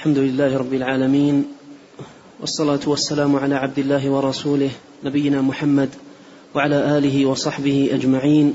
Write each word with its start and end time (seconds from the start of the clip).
الحمد 0.00 0.18
لله 0.18 0.56
رب 0.58 0.74
العالمين 0.74 1.44
والصلاة 2.40 2.80
والسلام 2.86 3.36
على 3.36 3.54
عبد 3.54 3.78
الله 3.78 4.10
ورسوله 4.10 4.70
نبينا 5.04 5.40
محمد 5.40 5.88
وعلى 6.54 6.98
آله 6.98 7.26
وصحبه 7.26 7.90
أجمعين. 7.92 8.54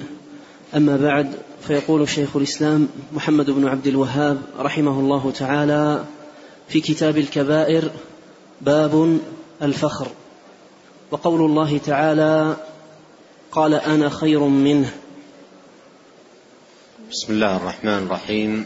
أما 0.76 0.98
بعد 0.98 1.32
فيقول 1.68 2.10
شيخ 2.10 2.36
الإسلام 2.36 2.88
محمد 3.14 3.50
بن 3.50 3.68
عبد 3.68 3.88
الوهاب 3.88 4.42
رحمه 4.60 5.00
الله 5.00 5.32
تعالى 5.32 6.04
في 6.68 6.82
كتاب 6.82 7.18
الكبائر 7.18 7.92
باب 8.62 9.20
الفخر. 9.62 10.08
وقول 11.12 11.42
الله 11.42 11.78
تعالى 11.78 12.56
قال 13.52 13.74
أنا 13.74 14.10
خير 14.10 14.40
منه. 14.40 14.94
بسم 17.12 17.34
الله 17.34 17.58
الرحمن 17.58 18.04
الرحيم. 18.10 18.66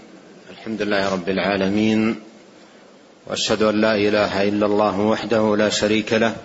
الحمد 0.50 0.82
لله 0.82 1.14
رب 1.14 1.30
العالمين. 1.30 2.29
وأشهد 3.30 3.64
أن 3.64 3.82
لا 3.82 3.96
إله 3.96 4.44
إلا 4.44 4.66
الله 4.66 5.00
وحده 5.00 5.56
لا 5.56 5.70
شريك 5.70 6.14
له 6.14 6.36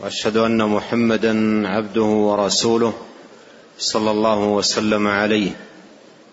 وأشهد 0.00 0.36
أن 0.36 0.64
محمدا 0.68 1.68
عبده 1.68 2.02
ورسوله 2.02 2.92
صلى 3.78 4.10
الله 4.10 4.44
وسلم 4.44 5.06
عليه 5.06 5.50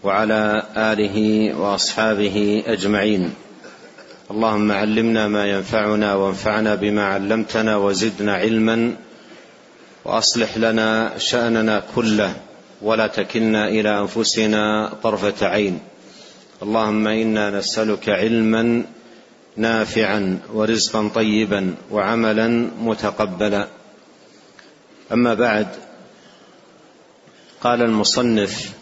وعلى 0.03 0.63
آله 0.77 1.17
وأصحابه 1.55 2.63
أجمعين. 2.67 3.33
اللهم 4.31 4.71
علمنا 4.71 5.27
ما 5.27 5.45
ينفعنا 5.45 6.15
وانفعنا 6.15 6.75
بما 6.75 7.05
علمتنا 7.05 7.77
وزدنا 7.77 8.33
علما 8.35 8.95
وأصلح 10.05 10.57
لنا 10.57 11.17
شأننا 11.17 11.83
كله 11.95 12.33
ولا 12.81 13.07
تكلنا 13.07 13.67
إلى 13.67 13.99
أنفسنا 13.99 14.91
طرفة 15.03 15.47
عين. 15.47 15.79
اللهم 16.63 17.07
إنا 17.07 17.49
نسألك 17.49 18.09
علما 18.09 18.83
نافعا 19.57 20.39
ورزقا 20.53 21.07
طيبا 21.15 21.75
وعملا 21.91 22.47
متقبلا. 22.79 23.67
أما 25.11 25.33
بعد 25.33 25.67
قال 27.61 27.81
المصنف 27.81 28.73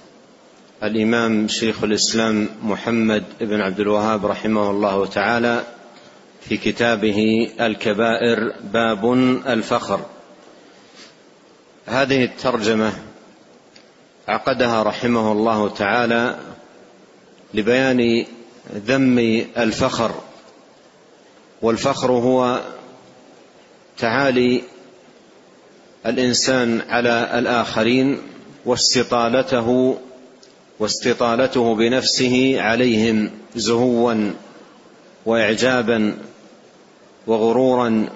الإمام 0.83 1.47
شيخ 1.47 1.83
الإسلام 1.83 2.49
محمد 2.63 3.23
بن 3.41 3.61
عبد 3.61 3.79
الوهاب 3.79 4.25
رحمه 4.25 4.71
الله 4.71 5.05
تعالى 5.05 5.63
في 6.41 6.57
كتابه 6.57 7.49
الكبائر 7.59 8.53
باب 8.73 9.13
الفخر. 9.47 9.99
هذه 11.85 12.23
الترجمة 12.23 12.93
عقدها 14.27 14.83
رحمه 14.83 15.31
الله 15.31 15.69
تعالى 15.69 16.35
لبيان 17.53 18.25
ذم 18.75 19.19
الفخر 19.57 20.11
والفخر 21.63 22.11
هو 22.11 22.61
تعالي 23.97 24.61
الإنسان 26.05 26.81
على 26.89 27.29
الآخرين 27.39 28.17
واستطالته 28.65 29.97
واستطالته 30.79 31.75
بنفسه 31.75 32.55
عليهم 32.61 33.31
زهوا 33.55 34.31
واعجابا 35.25 36.17
وغرورا 37.27 38.09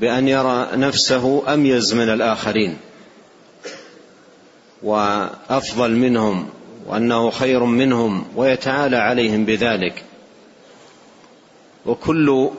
بأن 0.00 0.28
يرى 0.28 0.68
نفسه 0.74 1.54
أميز 1.54 1.94
من 1.94 2.08
الآخرين 2.08 2.76
وأفضل 4.82 5.90
منهم 5.90 6.48
وأنه 6.86 7.30
خير 7.30 7.64
منهم 7.64 8.24
ويتعالى 8.36 8.96
عليهم 8.96 9.44
بذلك. 9.44 10.04
وكل 11.86 12.50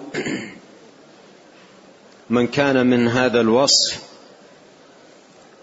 من 2.29 2.47
كان 2.47 2.87
من 2.87 3.07
هذا 3.07 3.41
الوصف 3.41 4.11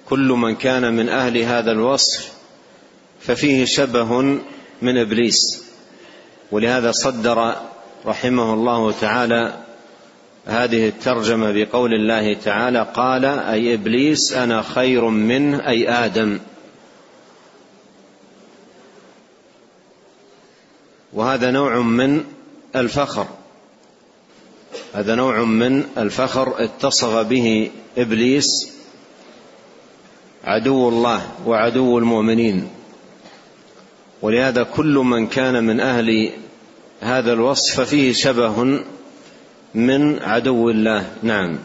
كل 0.09 0.29
من 0.29 0.57
كان 0.57 0.97
من 0.97 1.09
أهل 1.09 1.39
هذا 1.39 1.73
الوصف 1.73 2.33
ففيه 3.21 3.65
شبه 3.65 4.21
من 4.83 4.99
إبليس. 4.99 5.65
ولهذا 6.51 6.93
صدر 6.93 7.55
رحمه 8.07 8.55
الله 8.55 8.93
تعالى 8.93 9.65
هذه 10.47 10.89
الترجمة 10.89 11.53
بقول 11.53 11.95
الله 11.95 12.35
تعالى 12.35 12.87
قال 12.95 13.25
أي 13.25 13.75
إبليس 13.75 14.33
أنا 14.33 14.63
خير 14.63 15.05
منه 15.05 15.69
أي 15.69 15.89
آدم. 15.89 16.39
وهذا 21.13 21.51
نوع 21.51 21.79
من 21.79 22.25
الفخر. 22.77 23.27
هذا 24.95 25.15
نوع 25.15 25.45
من 25.45 25.85
الفخر 25.99 26.65
اتصف 26.65 27.27
به 27.27 27.71
إبليس 27.99 28.47
عدو 30.45 30.89
الله 30.89 31.23
وعدو 31.47 31.99
المؤمنين. 31.99 32.69
ولهذا 34.23 34.63
كل 34.63 34.95
من 34.95 35.27
كان 35.27 35.65
من 35.65 35.81
أهل 35.81 36.31
هذا 37.01 37.33
الوصف 37.33 37.81
ففيه 37.81 38.13
شبه 38.13 38.81
من 39.75 40.19
عدو 40.23 40.71
الله. 40.71 41.07
نعم. 41.23 41.59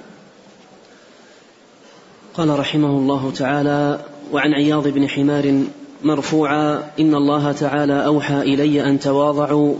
قال 2.37 2.59
رحمه 2.59 2.89
الله 2.89 3.31
تعالى 3.31 3.99
وعن 4.31 4.53
عياض 4.53 4.87
بن 4.87 5.09
حمار 5.09 5.63
مرفوعا 6.03 6.83
إن 6.99 7.15
الله 7.15 7.51
تعالى 7.51 8.05
أوحى 8.05 8.41
إلي 8.41 8.89
أن 8.89 8.99
تواضعوا 8.99 9.75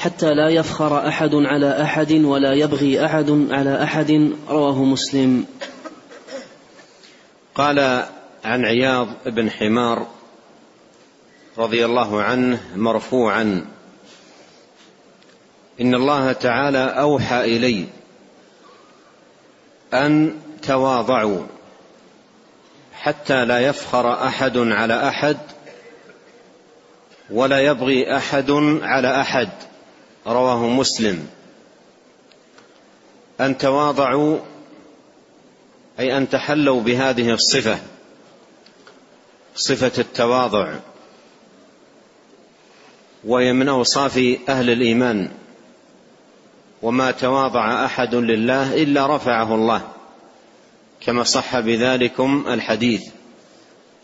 حتى 0.00 0.34
لا 0.34 0.48
يفخر 0.48 1.08
أحد 1.08 1.34
على 1.34 1.82
أحد 1.82 2.12
ولا 2.12 2.52
يبغي 2.52 3.04
أحد 3.04 3.46
على 3.50 3.82
أحد. 3.82 4.32
رواه 4.48 4.84
مسلم. 4.84 5.46
قال 7.54 8.04
عن 8.44 8.64
عياض 8.64 9.08
بن 9.26 9.50
حمار 9.50 10.06
رضي 11.58 11.84
الله 11.84 12.22
عنه 12.22 12.60
مرفوعا 12.76 13.66
إن 15.80 15.94
الله 15.94 16.32
تعالى 16.32 16.84
أوحى 17.00 17.56
إلي 17.56 17.86
أن 19.94 20.34
تواضعوا 20.62 21.46
حتى 22.94 23.44
لا 23.44 23.58
يفخر 23.58 24.26
أحد 24.26 24.58
على 24.58 25.08
أحد 25.08 25.36
ولا 27.30 27.60
يبغي 27.60 28.16
أحد 28.16 28.50
على 28.82 29.20
أحد. 29.20 29.69
رواه 30.32 30.68
مسلم. 30.68 31.26
أن 33.40 33.58
تواضعوا 33.58 34.38
أي 35.98 36.16
أن 36.16 36.28
تحلوا 36.28 36.80
بهذه 36.80 37.30
الصفة 37.30 37.78
صفة 39.56 39.92
التواضع. 40.00 40.74
وهي 43.24 43.52
من 43.52 43.68
أوصاف 43.68 44.18
أهل 44.48 44.70
الإيمان. 44.70 45.28
وما 46.82 47.10
تواضع 47.10 47.84
أحد 47.84 48.14
لله 48.14 48.82
إلا 48.82 49.16
رفعه 49.16 49.54
الله 49.54 49.82
كما 51.00 51.24
صح 51.24 51.60
بذلكم 51.60 52.44
الحديث 52.48 53.02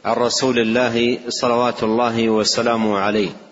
عن 0.04 0.14
رسول 0.14 0.58
الله 0.58 1.19
صلوات 1.28 1.82
الله 1.82 2.28
وسلامه 2.28 2.98
عليه. 2.98 3.45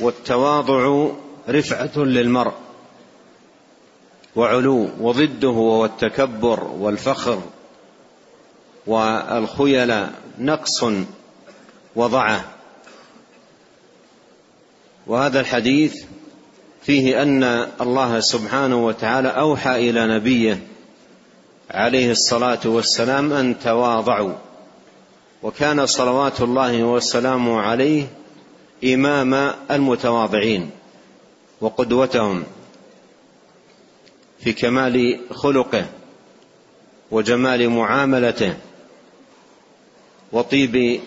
والتواضع 0.00 1.08
رفعة 1.48 1.98
للمرء 1.98 2.52
وعلو 4.36 4.88
وضده 5.00 5.48
هو 5.48 5.84
التكبر 5.84 6.64
والفخر 6.64 7.42
والخيلاء 8.86 10.12
نقص 10.38 10.84
وضعه. 11.96 12.44
وهذا 15.06 15.40
الحديث 15.40 16.04
فيه 16.82 17.22
أن 17.22 17.42
الله 17.80 18.20
سبحانه 18.20 18.86
وتعالى 18.86 19.28
أوحى 19.28 19.90
إلى 19.90 20.06
نبيه 20.06 20.58
عليه 21.70 22.10
الصلاة 22.10 22.60
والسلام 22.64 23.32
أن 23.32 23.58
تواضعوا. 23.58 24.34
وكان 25.42 25.86
صلوات 25.86 26.40
الله 26.40 26.82
وسلامه 26.82 27.60
عليه 27.60 28.06
إمام 28.84 29.54
المتواضعين 29.70 30.70
وقدوتهم 31.60 32.44
في 34.40 34.52
كمال 34.52 35.20
خلقه 35.30 35.86
وجمال 37.10 37.68
معاملته 37.68 38.56
وطيب 40.32 41.00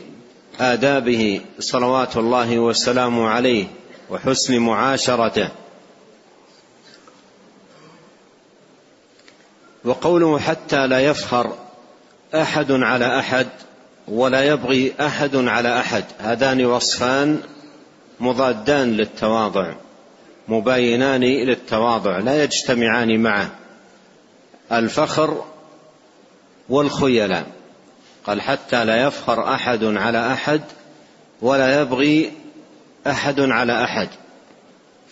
آدابه 0.60 1.42
صلوات 1.60 2.18
الله 2.18 2.60
وسلامه 2.60 3.28
عليه 3.28 3.68
وحسن 4.10 4.60
معاشرته. 4.60 5.50
وقوله 9.84 10.40
حتى 10.40 10.88
لا 10.88 11.00
يفخر 11.00 11.54
أحد 12.36 12.72
على 12.72 13.20
أحد 13.20 13.48
ولا 14.08 14.44
يبغي 14.44 14.94
أحد 15.00 15.36
على 15.36 15.80
أحد 15.80 16.04
هذان 16.20 16.66
وصفان 16.66 17.42
مضادان 18.22 18.98
للتواضع 18.98 19.74
مباينان 20.48 21.22
للتواضع 21.24 22.18
لا 22.18 22.44
يجتمعان 22.44 23.20
معه 23.24 23.52
الفخر 24.72 25.46
والخيلاء. 26.70 27.46
قال 28.26 28.42
حتى 28.42 28.86
لا 28.86 29.08
يفخر 29.08 29.54
أحد 29.54 29.84
على 29.84 30.34
أحد 30.34 30.62
ولا 31.42 31.82
يبغي 31.82 32.32
أحد 33.08 33.40
على 33.40 33.84
أحد. 33.84 34.10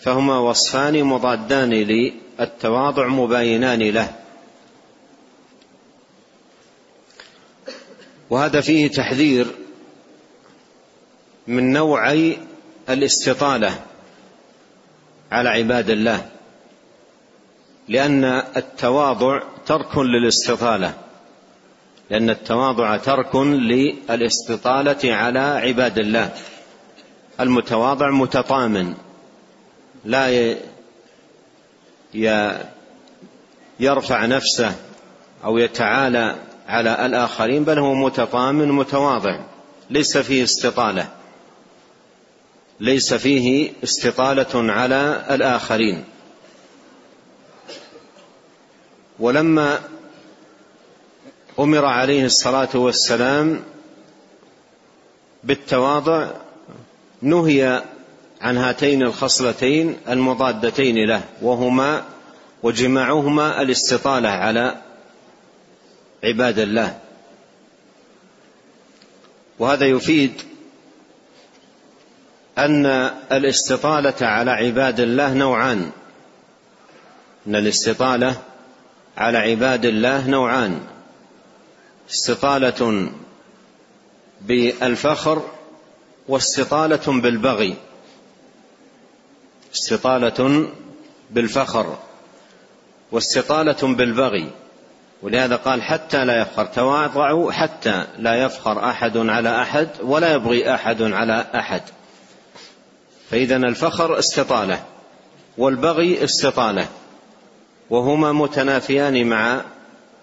فهما 0.00 0.38
وصفان 0.38 1.04
مضادان 1.04 1.70
للتواضع 1.70 3.06
مباينان 3.06 3.82
له. 3.82 4.12
وهذا 8.30 8.60
فيه 8.60 8.88
تحذير 8.88 9.46
من 11.46 11.72
نوعي 11.72 12.38
الاستطالة 12.88 13.80
على 15.32 15.48
عباد 15.48 15.90
الله 15.90 16.28
لأن 17.88 18.24
التواضع 18.56 19.42
ترك 19.66 19.98
للاستطالة 19.98 20.94
لأن 22.10 22.30
التواضع 22.30 22.96
ترك 22.96 23.36
للاستطالة 23.36 25.14
على 25.14 25.38
عباد 25.38 25.98
الله. 25.98 26.30
المتواضع 27.40 28.10
متطامن 28.10 28.94
لا 30.04 30.54
يرفع 33.80 34.26
نفسه 34.26 34.74
أو 35.44 35.58
يتعالى 35.58 36.36
على 36.68 37.06
الآخرين 37.06 37.64
بل 37.64 37.78
هو 37.78 37.94
متطامن 37.94 38.68
متواضع 38.68 39.40
ليس 39.90 40.18
فيه 40.18 40.44
استطالة. 40.44 41.08
ليس 42.80 43.14
فيه 43.14 43.72
استطالة 43.84 44.72
على 44.72 45.26
الآخرين. 45.30 46.04
ولما 49.18 49.80
أمر 51.58 51.84
عليه 51.84 52.24
الصلاة 52.24 52.68
والسلام 52.74 53.62
بالتواضع 55.44 56.28
نهي 57.22 57.82
عن 58.40 58.56
هاتين 58.56 59.02
الخصلتين 59.02 59.96
المضادتين 60.08 61.08
له 61.08 61.22
وهما 61.42 62.04
وجماعهما 62.62 63.62
الاستطالة 63.62 64.28
على 64.28 64.76
عباد 66.24 66.58
الله. 66.58 66.98
وهذا 69.58 69.86
يفيد 69.86 70.42
أن 72.64 72.86
الاستطالة 73.32 74.26
على 74.26 74.50
عباد 74.50 75.00
الله 75.00 75.34
نوعان. 75.34 75.90
أن 77.46 77.56
الاستطالة 77.56 78.36
على 79.16 79.38
عباد 79.38 79.84
الله 79.84 80.28
نوعان. 80.28 80.80
استطالة 82.10 83.10
بالفخر 84.40 85.42
واستطالة 86.28 87.20
بالبغي. 87.20 87.76
استطالة 89.74 90.68
بالفخر 91.30 91.98
واستطالة 93.12 93.94
بالبغي. 93.94 94.50
ولهذا 95.22 95.56
قال 95.56 95.82
حتى 95.82 96.24
لا 96.24 96.42
يفخر. 96.42 96.66
تواضعوا 96.66 97.52
حتى 97.52 98.06
لا 98.18 98.34
يفخر 98.34 98.90
أحد 98.90 99.16
على 99.16 99.62
أحد 99.62 99.88
ولا 100.02 100.34
يبغي 100.34 100.74
أحد 100.74 101.02
على 101.02 101.46
أحد. 101.54 101.82
فإذا 103.30 103.56
الفخر 103.56 104.18
استطالة 104.18 104.84
والبغي 105.58 106.24
استطالة 106.24 106.88
وهما 107.90 108.32
متنافيان 108.32 109.26
مع 109.26 109.64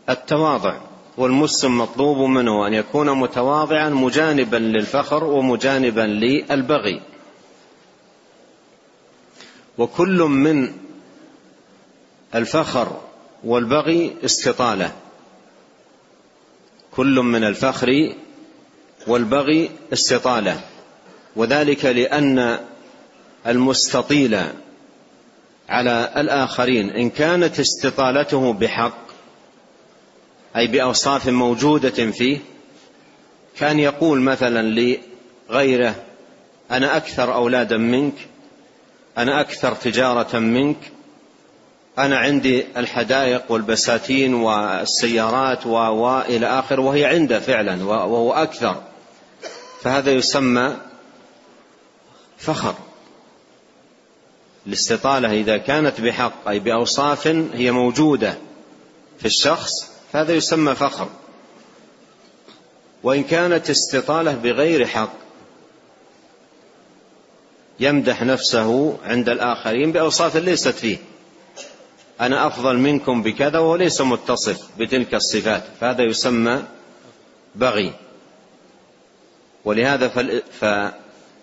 التواضع 0.10 0.78
والمسلم 1.18 1.78
مطلوب 1.78 2.18
منه 2.18 2.68
أن 2.68 2.74
يكون 2.74 3.12
متواضعا 3.12 3.90
مجانبا 3.90 4.58
للفخر 4.58 5.24
ومجانبا 5.24 6.02
للبغي. 6.02 7.02
وكل 9.78 10.22
من 10.22 10.74
الفخر 12.36 13.02
والبغي 13.44 14.16
استطالة. 14.26 14.92
كل 16.96 17.16
من 17.16 17.44
الفخر 17.44 18.14
والبغي 19.08 19.70
استطالة. 19.94 20.62
وذلك 21.36 21.86
لأن 21.86 22.60
المستطيل 23.48 24.40
على 25.70 26.14
الآخرين 26.18 26.90
إن 26.90 27.10
كانت 27.10 27.60
استطالته 27.60 28.54
بحق 28.54 29.08
أي 30.56 30.68
بأوصاف 30.68 31.28
موجودة 31.28 32.12
فيه 32.12 32.40
كان 33.58 33.80
يقول 33.80 34.22
مثلا 34.22 34.98
لغيره 35.50 35.96
أنا 36.72 36.98
أكثر 36.98 37.34
أولادا 37.34 37.78
منك 37.78 38.14
أنا 39.18 39.42
أكثر 39.42 39.76
تجارة 39.76 40.40
منك 40.40 40.78
أنا 41.98 42.18
عندي 42.18 42.66
الحدائق 42.78 43.52
والبساتين 43.52 44.34
والسيارات 44.34 45.66
وإلى 45.66 46.48
آخر 46.48 46.80
وهي 46.80 47.06
عنده 47.06 47.40
فعلا 47.40 47.84
وهو 47.84 48.34
أكثر 48.34 48.84
فهذا 49.82 50.12
يسمى 50.12 50.78
فخر. 52.38 52.76
الاستطالة 54.68 55.32
إذا 55.32 55.58
كانت 55.58 56.02
بحق 56.02 56.48
أي 56.48 56.60
بأوصاف 56.60 57.28
هي 57.28 57.72
موجودة 57.72 58.38
في 59.20 59.26
الشخص 59.26 59.72
فهذا 60.14 60.34
يسمى 60.34 60.76
فخر. 60.76 61.10
وإن 63.04 63.24
كانت 63.24 63.70
استطالة 63.70 64.34
بغير 64.34 64.88
حق 64.88 65.14
يمدح 67.80 68.24
نفسه 68.24 68.98
عند 69.04 69.30
الآخرين 69.30 69.92
بأوصاف 69.92 70.36
ليست 70.36 70.68
فيه. 70.68 70.98
أنا 72.22 72.48
أفضل 72.48 72.78
منكم 72.78 73.24
بكذا 73.24 73.60
وهو 73.60 73.76
ليس 73.76 74.02
متصف 74.02 74.68
بتلك 74.80 75.16
الصفات 75.16 75.64
فهذا 75.82 76.04
يسمى 76.04 76.64
بغي. 77.56 77.94
ولهذا 79.66 80.08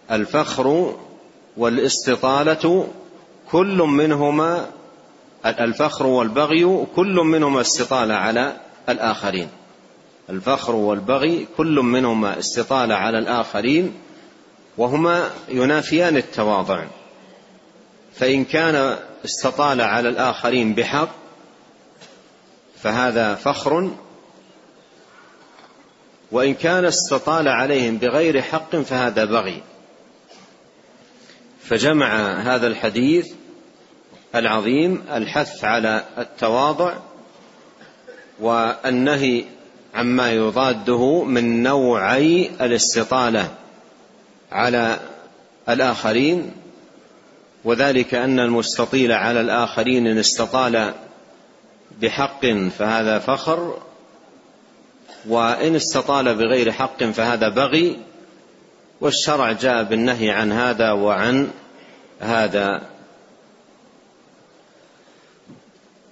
فالفخر 0.09 0.97
والاستطالة 1.57 2.89
كل 3.55 3.77
منهما 3.77 4.71
الفخر 5.47 6.07
والبغي 6.07 6.87
كل 6.97 7.15
منهما 7.15 7.61
استطالة 7.61 8.15
على 8.15 8.57
الآخرين. 8.89 9.49
الفخر 10.31 10.75
والبغي 10.75 11.47
كل 11.57 11.81
منهما 11.81 12.39
استطالة 12.39 12.95
على 12.95 13.19
الآخرين 13.19 13.95
وهما 14.79 15.31
ينافيان 15.49 16.17
التواضع. 16.17 16.85
فإن 18.15 18.45
كان 18.45 18.99
استطال 19.25 19.81
على 19.81 20.09
الآخرين 20.09 20.75
بحق 20.75 21.09
فهذا 22.83 23.35
فخر. 23.35 23.91
وإن 26.33 26.55
كان 26.55 26.85
استطال 26.85 27.49
عليهم 27.49 27.99
بغير 27.99 28.43
حق 28.43 28.77
فهذا 28.77 29.25
بغي. 29.25 29.63
فجمع 31.65 32.33
هذا 32.33 32.67
الحديث 32.67 33.33
العظيم 34.35 35.05
الحث 35.13 35.65
على 35.65 36.05
التواضع 36.19 36.93
والنهي 38.41 39.45
عما 39.95 40.33
يضاده 40.33 41.25
من 41.25 41.63
نوعي 41.63 42.51
الاستطالة 42.61 43.51
على 44.53 44.99
الآخرين 45.69 46.53
وذلك 47.65 48.15
أن 48.15 48.41
المستطيل 48.41 49.13
على 49.13 49.41
الآخرين 49.41 50.07
إن 50.07 50.19
استطال 50.19 50.95
بحق 52.01 52.47
فهذا 52.79 53.19
فخر 53.19 53.79
وإن 55.29 55.75
استطال 55.75 56.35
بغير 56.35 56.73
حق 56.73 57.05
فهذا 57.05 57.49
بغي 57.49 57.97
والشرع 59.01 59.53
جاء 59.53 59.83
بالنهي 59.83 60.31
عن 60.31 60.53
هذا 60.53 60.93
وعن 60.93 61.51
هذا. 62.21 62.94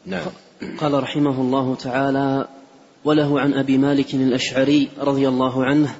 نعم. 0.06 0.26
قال 0.80 1.02
رحمه 1.02 1.40
الله 1.40 1.74
تعالى 1.74 2.48
وله 3.04 3.40
عن 3.40 3.54
أبي 3.54 3.78
مالك 3.78 4.14
الأشعري 4.14 4.88
رضي 5.00 5.28
الله 5.28 5.64
عنه 5.64 5.94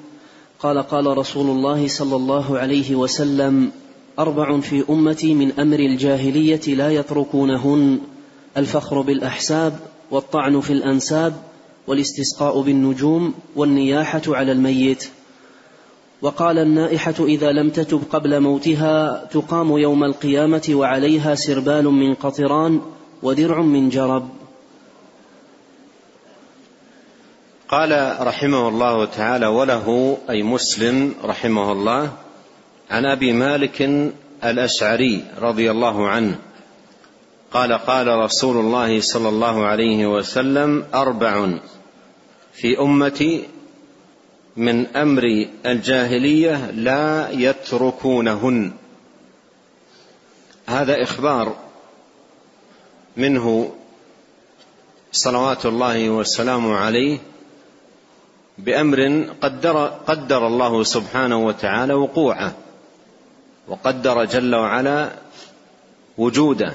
قال 0.59 0.83
قال 0.83 1.19
رسول 1.19 1.51
الله 1.51 1.89
صلى 1.89 2.17
الله 2.17 2.59
عليه 2.59 2.95
وسلم 2.95 3.71
أربع 4.19 4.61
في 4.61 4.85
أمتي 4.91 5.35
من 5.35 5.61
أمر 5.61 5.79
الجاهلية 5.79 6.75
لا 6.75 6.91
يتركونهن 6.91 8.01
الفخر 8.57 9.01
بالأحساب 9.01 9.79
والطعن 10.11 10.61
في 10.61 10.73
الأنساب 10.73 11.35
والاستسقاء 11.87 12.61
بالنجوم 12.61 13.35
والنياحة 13.57 14.23
على 14.29 14.53
الميت. 14.53 15.09
وقال 16.23 16.59
النائحة 16.59 17.15
إذا 17.21 17.53
لم 17.53 17.71
تتب 17.71 18.03
قبل 18.11 18.41
موتها 18.41 19.25
تقام 19.25 19.79
يوم 19.79 20.05
القيامة 20.05 20.69
وعليها 20.71 21.35
سربال 21.35 21.85
من 21.85 22.15
قطران 22.15 22.81
ودرع 23.23 23.61
من 23.61 23.88
جرب. 23.88 24.29
قال 27.69 28.17
رحمه 28.21 28.69
الله 28.69 29.05
تعالى 29.05 29.47
وله 29.47 30.19
أي 30.31 30.43
مسلم 30.43 31.14
رحمه 31.25 31.73
الله 31.73 32.12
عن 32.91 33.07
أبي 33.07 33.33
مالك 33.33 34.11
الأشعري 34.45 35.25
رضي 35.41 35.71
الله 35.71 36.09
عنه 36.09 36.38
قال 37.52 37.73
قال 37.73 38.07
رسول 38.09 38.57
الله 38.57 39.00
صلى 39.00 39.29
الله 39.29 39.67
عليه 39.67 40.07
وسلم 40.07 40.85
أربع 40.95 41.50
في 42.52 42.79
أمتي 42.81 43.49
من 44.57 44.87
أمر 44.87 45.47
الجاهلية 45.67 46.71
لا 46.71 47.31
يتركونهن. 47.31 48.73
هذا 50.67 51.02
إخبار 51.02 51.57
منه 53.16 53.73
صلوات 55.12 55.66
الله 55.66 56.11
والسلام 56.11 56.73
عليه 56.73 57.19
بأمر 58.59 59.26
قدر, 59.40 59.87
قدر 59.87 60.47
الله 60.47 60.83
سبحانه 60.83 61.47
وتعالى 61.47 61.95
وقوعه 61.95 62.54
وقدر 63.69 64.25
جل 64.25 64.54
وعلا 64.54 65.12
وجوده 66.19 66.75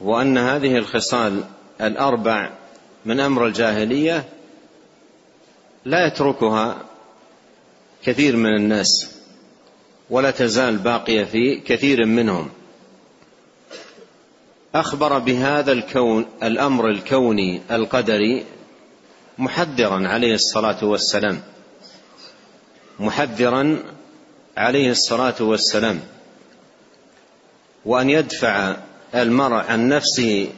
وأن 0.00 0.38
هذه 0.38 0.76
الخصال 0.76 1.44
الأربع 1.80 2.50
من 3.04 3.20
أمر 3.20 3.46
الجاهلية 3.46 4.28
لا 5.84 6.06
يتركها 6.06 6.76
كثير 8.04 8.36
من 8.36 8.56
الناس 8.56 9.10
ولا 10.10 10.30
تزال 10.30 10.76
باقية 10.76 11.24
في 11.24 11.60
كثير 11.60 12.06
منهم. 12.06 12.48
أخبر 14.74 15.18
بهذا 15.18 15.72
الكون 15.72 16.26
الأمر 16.42 16.88
الكوني 16.88 17.60
القدري 17.70 18.44
محذرا 19.38 20.08
عليه 20.08 20.34
الصلاة 20.34 20.84
والسلام. 20.84 21.40
محذرا 23.00 23.78
عليه 24.56 24.90
الصلاة 24.90 25.34
والسلام. 25.40 26.00
وأن 27.84 28.10
يدفع 28.10 28.76
المرء 29.14 29.64
عن 29.68 29.88
نفسه 29.88 30.48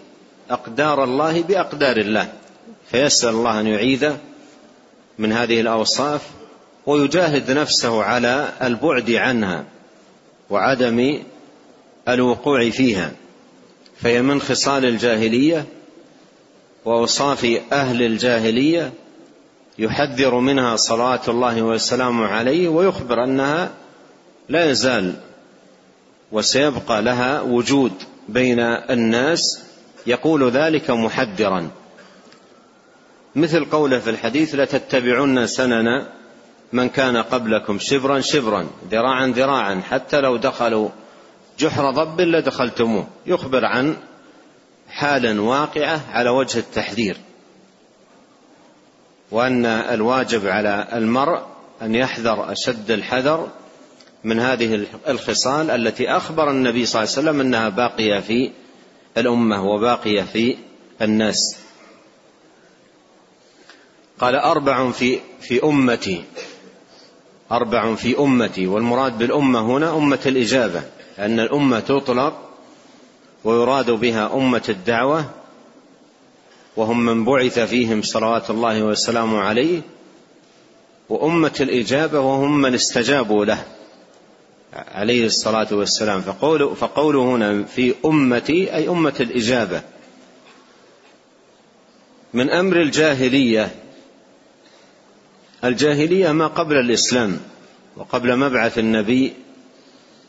أقدار 0.50 1.04
الله 1.04 1.42
بأقدار 1.42 1.96
الله. 1.96 2.32
فيسأل 2.90 3.28
الله 3.28 3.60
أن 3.60 3.66
يعيذه 3.66 4.18
من 5.18 5.32
هذه 5.32 5.60
الأوصاف 5.60 6.22
ويجاهد 6.86 7.50
نفسه 7.50 8.02
على 8.02 8.52
البعد 8.62 9.10
عنها 9.10 9.64
وعدم 10.50 11.22
الوقوع 12.08 12.70
فيها. 12.70 13.12
فهي 14.02 14.22
من 14.22 14.40
خصال 14.40 14.84
الجاهلية 14.84 15.64
وأوصاف 16.84 17.60
أهل 17.72 18.02
الجاهلية 18.02 18.92
يحذر 19.78 20.34
منها 20.34 20.76
صلوات 20.76 21.28
الله 21.28 21.62
والسلام 21.62 22.22
عليه 22.22 22.68
ويخبر 22.68 23.24
أنها 23.24 23.70
لا 24.48 24.70
يزال 24.70 25.14
وسيبقى 26.32 27.02
لها 27.02 27.40
وجود 27.40 27.92
بين 28.28 28.60
الناس 28.60 29.40
يقول 30.06 30.50
ذلك 30.50 30.90
محذرا. 30.90 31.70
مثل 33.34 33.64
قوله 33.64 33.98
في 33.98 34.10
الحديث 34.10 34.54
لتتبعن 34.54 35.46
سنن 35.46 36.06
من 36.72 36.88
كان 36.88 37.16
قبلكم 37.16 37.78
شبرا 37.78 38.20
شبرا 38.20 38.66
ذراعا 38.90 39.26
ذراعا 39.26 39.82
حتى 39.90 40.20
لو 40.20 40.36
دخلوا 40.36 40.88
جحر 41.62 41.90
ضب 41.90 42.20
لدخلتموه 42.20 43.06
يخبر 43.26 43.64
عن 43.64 43.96
حال 44.88 45.40
واقعة 45.40 46.00
على 46.12 46.30
وجه 46.30 46.58
التحذير. 46.58 47.16
وأن 49.30 49.66
الواجب 49.66 50.46
على 50.46 50.88
المرء 50.92 51.40
أن 51.82 51.94
يحذر 51.94 52.52
أشد 52.52 52.90
الحذر 52.90 53.48
من 54.24 54.40
هذه 54.40 54.86
الخصال 55.08 55.70
التي 55.70 56.10
أخبر 56.10 56.50
النبي 56.50 56.86
صلى 56.86 57.02
الله 57.02 57.12
عليه 57.12 57.22
وسلم 57.22 57.40
أنها 57.40 57.68
باقية 57.68 58.20
في 58.20 58.50
الأمة 59.18 59.64
وباقية 59.64 60.22
في 60.22 60.56
الناس. 61.02 61.56
قال 64.18 64.34
أربع 64.34 64.90
في 64.90 65.20
في 65.40 65.62
أمتي. 65.64 66.24
أربع 67.52 67.94
في 67.94 68.18
أمتي. 68.18 68.66
والمراد 68.66 69.18
بالأمة 69.18 69.60
هنا 69.60 69.96
أمة 69.96 70.20
الإجابة. 70.26 70.82
أن 71.22 71.40
الأمة 71.40 71.80
تطلق 71.80 72.48
ويراد 73.44 73.90
بها 73.90 74.34
أمة 74.34 74.62
الدعوة 74.68 75.30
وهم 76.76 77.04
من 77.04 77.24
بعث 77.24 77.58
فيهم 77.58 78.02
صلوات 78.02 78.50
الله 78.50 78.82
وسلامه 78.82 79.40
عليه 79.40 79.80
وأمة 81.08 81.54
الإجابة 81.60 82.20
وهم 82.20 82.60
من 82.60 82.74
استجابوا 82.74 83.44
له 83.44 83.64
عليه 84.72 85.26
الصلاة 85.26 85.68
والسلام. 85.70 86.20
فقوله 86.20 86.74
فقوله 86.74 87.22
هنا 87.22 87.64
في 87.64 87.94
امتي 88.04 88.74
أي 88.74 88.88
أمة 88.88 89.14
الإجابة 89.20 89.82
من 92.34 92.50
أمر 92.50 92.76
الجاهلية 92.80 93.74
الجاهلية 95.64 96.32
ما 96.32 96.46
قبل 96.46 96.76
الإسلام 96.76 97.40
وقبل 97.96 98.36
مبعث 98.36 98.78
النبي 98.78 99.32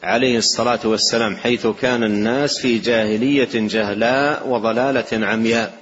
عليه 0.04 0.38
الصلاة 0.38 0.80
والسلام 0.86 1.36
حيث 1.36 1.68
كان 1.68 2.04
الناس 2.04 2.60
في 2.60 2.78
جاهلية 2.78 3.50
جهلاء 3.54 4.48
وضلالة 4.48 5.28
عمياء. 5.28 5.78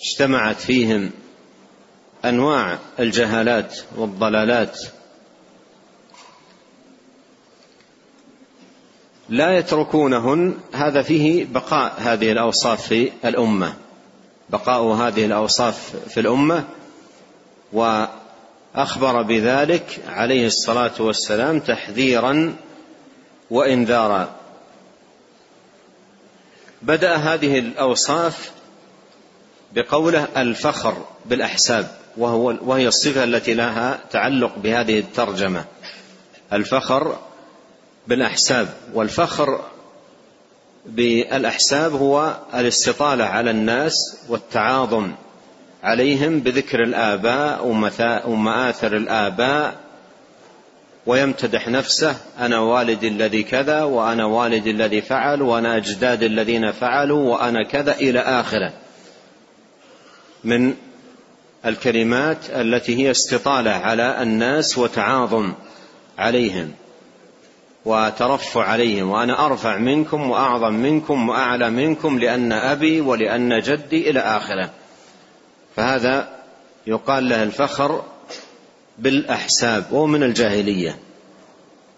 اجتمعت 0.00 0.56
فيهم 0.56 1.10
أنواع 2.24 2.78
الجهالات 3.00 3.78
والضلالات. 3.96 4.80
لا 9.28 9.58
يتركونهن 9.58 10.54
هذا 10.72 11.02
فيه 11.02 11.44
بقاء 11.44 11.94
هذه 11.98 12.32
الأوصاف 12.32 12.88
في 12.88 13.12
الأمة. 13.24 13.74
بقاء 14.50 14.82
هذه 14.82 15.26
الأوصاف 15.26 15.96
في 16.08 16.20
الأمة 16.20 16.64
واخبر 18.76 19.22
بذلك 19.22 20.00
عليه 20.08 20.46
الصلاة 20.46 20.92
والسلام 20.98 21.60
تحذيرا 21.60 22.56
وانذارا. 23.50 24.30
بدأ 26.82 27.16
هذه 27.16 27.58
الأوصاف 27.58 28.50
بقوله 29.74 30.28
الفخر 30.36 31.04
بالأحساب 31.26 31.96
وهو 32.16 32.54
وهي 32.62 32.88
الصفة 32.88 33.24
التي 33.24 33.54
لها 33.54 34.00
تعلق 34.10 34.58
بهذه 34.58 34.98
الترجمة. 34.98 35.64
الفخر 36.52 37.18
بالأحساب 38.06 38.68
والفخر 38.94 39.60
بالأحساب 40.86 41.92
هو 41.92 42.36
الاستطالة 42.54 43.24
على 43.24 43.50
الناس 43.50 43.94
والتعاظم. 44.28 45.12
عليهم 45.82 46.40
بذكر 46.40 46.82
الآباء 46.82 47.66
ومآثر 48.26 48.96
الآباء. 48.96 49.86
ويمتدح 51.06 51.68
نفسه 51.68 52.16
أنا 52.38 52.58
والدي 52.58 53.08
الذي 53.08 53.42
كذا 53.42 53.82
وأنا 53.82 54.24
والدي 54.24 54.70
الذي 54.70 55.00
فعل 55.00 55.42
وأنا 55.42 55.76
أجدادي 55.76 56.26
الذين 56.26 56.72
فعلوا 56.72 57.32
وأنا 57.32 57.64
كذا 57.64 57.92
إلى 57.92 58.20
آخره. 58.20 58.72
من 60.44 60.74
الكلمات 61.66 62.50
التي 62.50 62.96
هي 62.96 63.10
استطالة 63.10 63.70
على 63.70 64.22
الناس 64.22 64.78
وتعاظم 64.78 65.52
عليهم 66.18 66.72
وترفع 67.84 68.64
عليهم 68.64 69.10
وأنا 69.10 69.46
أرفع 69.46 69.76
منكم 69.76 70.30
وأعظم 70.30 70.74
منكم 70.74 71.28
وأعلى 71.28 71.70
منكم 71.70 72.18
لأن 72.18 72.52
أبي 72.52 73.00
ولأن 73.00 73.60
جدي 73.60 74.10
إلى 74.10 74.20
آخره. 74.20 74.70
فهذا 75.76 76.36
يقال 76.86 77.28
له 77.28 77.42
الفخر 77.42 78.04
بالأحساب 78.98 79.92
وهو 79.92 80.06
من 80.06 80.22
الجاهلية 80.22 80.98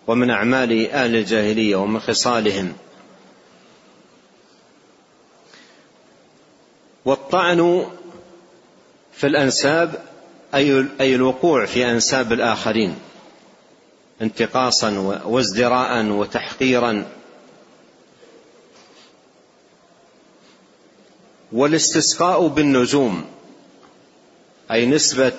ومن 0.07 0.31
أعمال 0.31 0.91
أهل 0.91 1.17
الجاهلية 1.17 1.77
ومن 1.77 2.01
خصالهم. 2.01 2.73
والطعن 7.05 7.87
في 9.13 9.27
الأنساب 9.27 10.05
أي 10.55 10.87
أي 11.01 11.15
الوقوع 11.15 11.67
في 11.67 11.91
أنساب 11.91 12.33
الآخرين 12.33 12.95
انتقاصا 14.23 15.21
وازدراء 15.25 16.05
وتحقيرا. 16.05 17.07
والاستسقاء 21.53 22.47
بالنجوم 22.47 23.38
أي 24.71 24.87
نسبة 24.87 25.33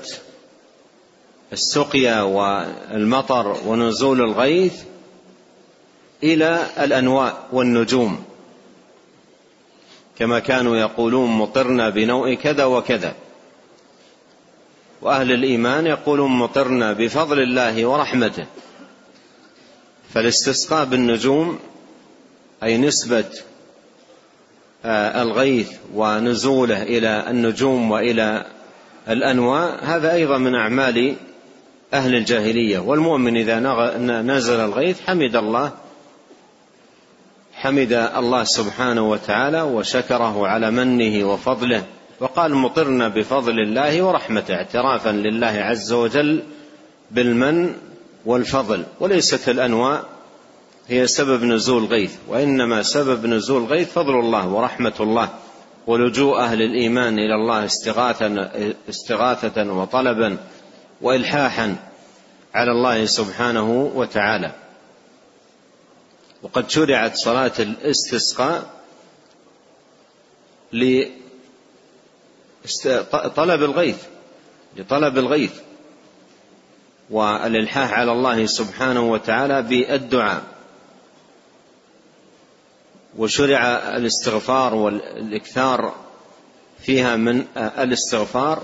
السقيا 1.53 2.21
والمطر 2.21 3.57
ونزول 3.65 4.21
الغيث 4.21 4.83
إلى 6.23 6.65
الأنواء 6.79 7.47
والنجوم. 7.51 8.23
كما 10.19 10.39
كانوا 10.39 10.77
يقولون 10.77 11.29
مطرنا 11.29 11.89
بنوء 11.89 12.33
كذا 12.33 12.65
وكذا. 12.65 13.15
وأهل 15.01 15.31
الإيمان 15.31 15.85
يقولون 15.85 16.31
مطرنا 16.31 16.93
بفضل 16.93 17.39
الله 17.41 17.85
ورحمته. 17.85 18.45
فالاستسقاء 20.13 20.85
بالنجوم 20.85 21.59
أي 22.63 22.77
نسبة 22.77 23.25
آه، 24.85 25.21
الغيث 25.21 25.71
ونزوله 25.93 26.83
إلى 26.83 27.29
النجوم 27.29 27.91
وإلى 27.91 28.45
الأنواء 29.09 29.79
هذا 29.83 30.13
أيضا 30.13 30.37
من 30.37 30.55
أعمال 30.55 31.15
أهل 31.93 32.15
الجاهلية 32.15 32.79
والمؤمن 32.79 33.37
إذا 33.37 33.59
نزل 34.21 34.59
الغيث 34.59 35.01
حمد 35.01 35.35
الله 35.35 35.71
حمد 37.53 37.93
الله 37.93 38.43
سبحانه 38.43 39.09
وتعالى 39.09 39.61
وشكره 39.61 40.47
على 40.47 40.71
منه 40.71 41.31
وفضله 41.33 41.83
وقال 42.19 42.55
مطرنا 42.55 43.07
بفضل 43.07 43.59
الله 43.59 44.01
ورحمته 44.01 44.55
اعترافا 44.55 45.09
لله 45.09 45.47
عز 45.47 45.93
وجل 45.93 46.43
بالمن 47.11 47.73
والفضل. 48.25 48.83
وليست 48.99 49.49
الأنواع 49.49 50.03
هي 50.87 51.07
سبب 51.07 51.43
نزول 51.43 51.85
غيث 51.85 52.15
وإنما 52.27 52.83
سبب 52.83 53.25
نزول 53.25 53.63
غيث 53.63 53.93
فضل 53.93 54.19
الله 54.19 54.47
ورحمة 54.47 54.93
الله. 54.99 55.29
ولجوء 55.89 56.39
أهل 56.39 56.61
الإيمان 56.61 57.19
إلى 57.19 57.35
الله 57.35 57.65
استغاثه 57.65 58.51
استغاثة 58.89 59.73
وطلبا 59.73 60.37
والحاحا 61.01 61.75
على 62.53 62.71
الله 62.71 63.05
سبحانه 63.05 63.91
وتعالى. 63.95 64.51
وقد 66.43 66.69
شرعت 66.69 67.15
صلاة 67.15 67.51
الاستسقاء 67.59 68.69
لطلب 70.73 71.13
الغيث 73.63 74.03
لطلب 74.77 75.17
الغيث 75.17 75.53
والإلحاح 77.09 77.93
على 77.93 78.11
الله 78.11 78.45
سبحانه 78.45 79.11
وتعالى 79.11 79.61
بالدعاء. 79.61 80.43
وشرع 83.17 83.63
الاستغفار 83.95 84.75
والإكثار 84.75 85.93
فيها 86.81 87.15
من 87.15 87.45
الاستغفار 87.57 88.63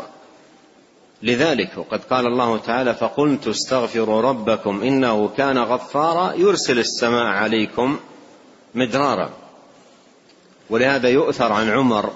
لذلك 1.24 1.78
وقد 1.78 2.04
قال 2.04 2.28
الله 2.28 2.58
تعالى 2.58 2.94
فقلت 2.94 3.48
استغفروا 3.48 4.22
ربكم 4.22 4.82
إنه 4.82 5.28
كان 5.28 5.58
غفارا 5.58 6.34
يرسل 6.34 6.80
السماء 6.80 7.26
عليكم 7.26 8.00
مدرارا. 8.76 9.30
ولهذا 10.70 11.10
يؤثر 11.10 11.52
عن 11.52 11.70
عمر 11.70 12.14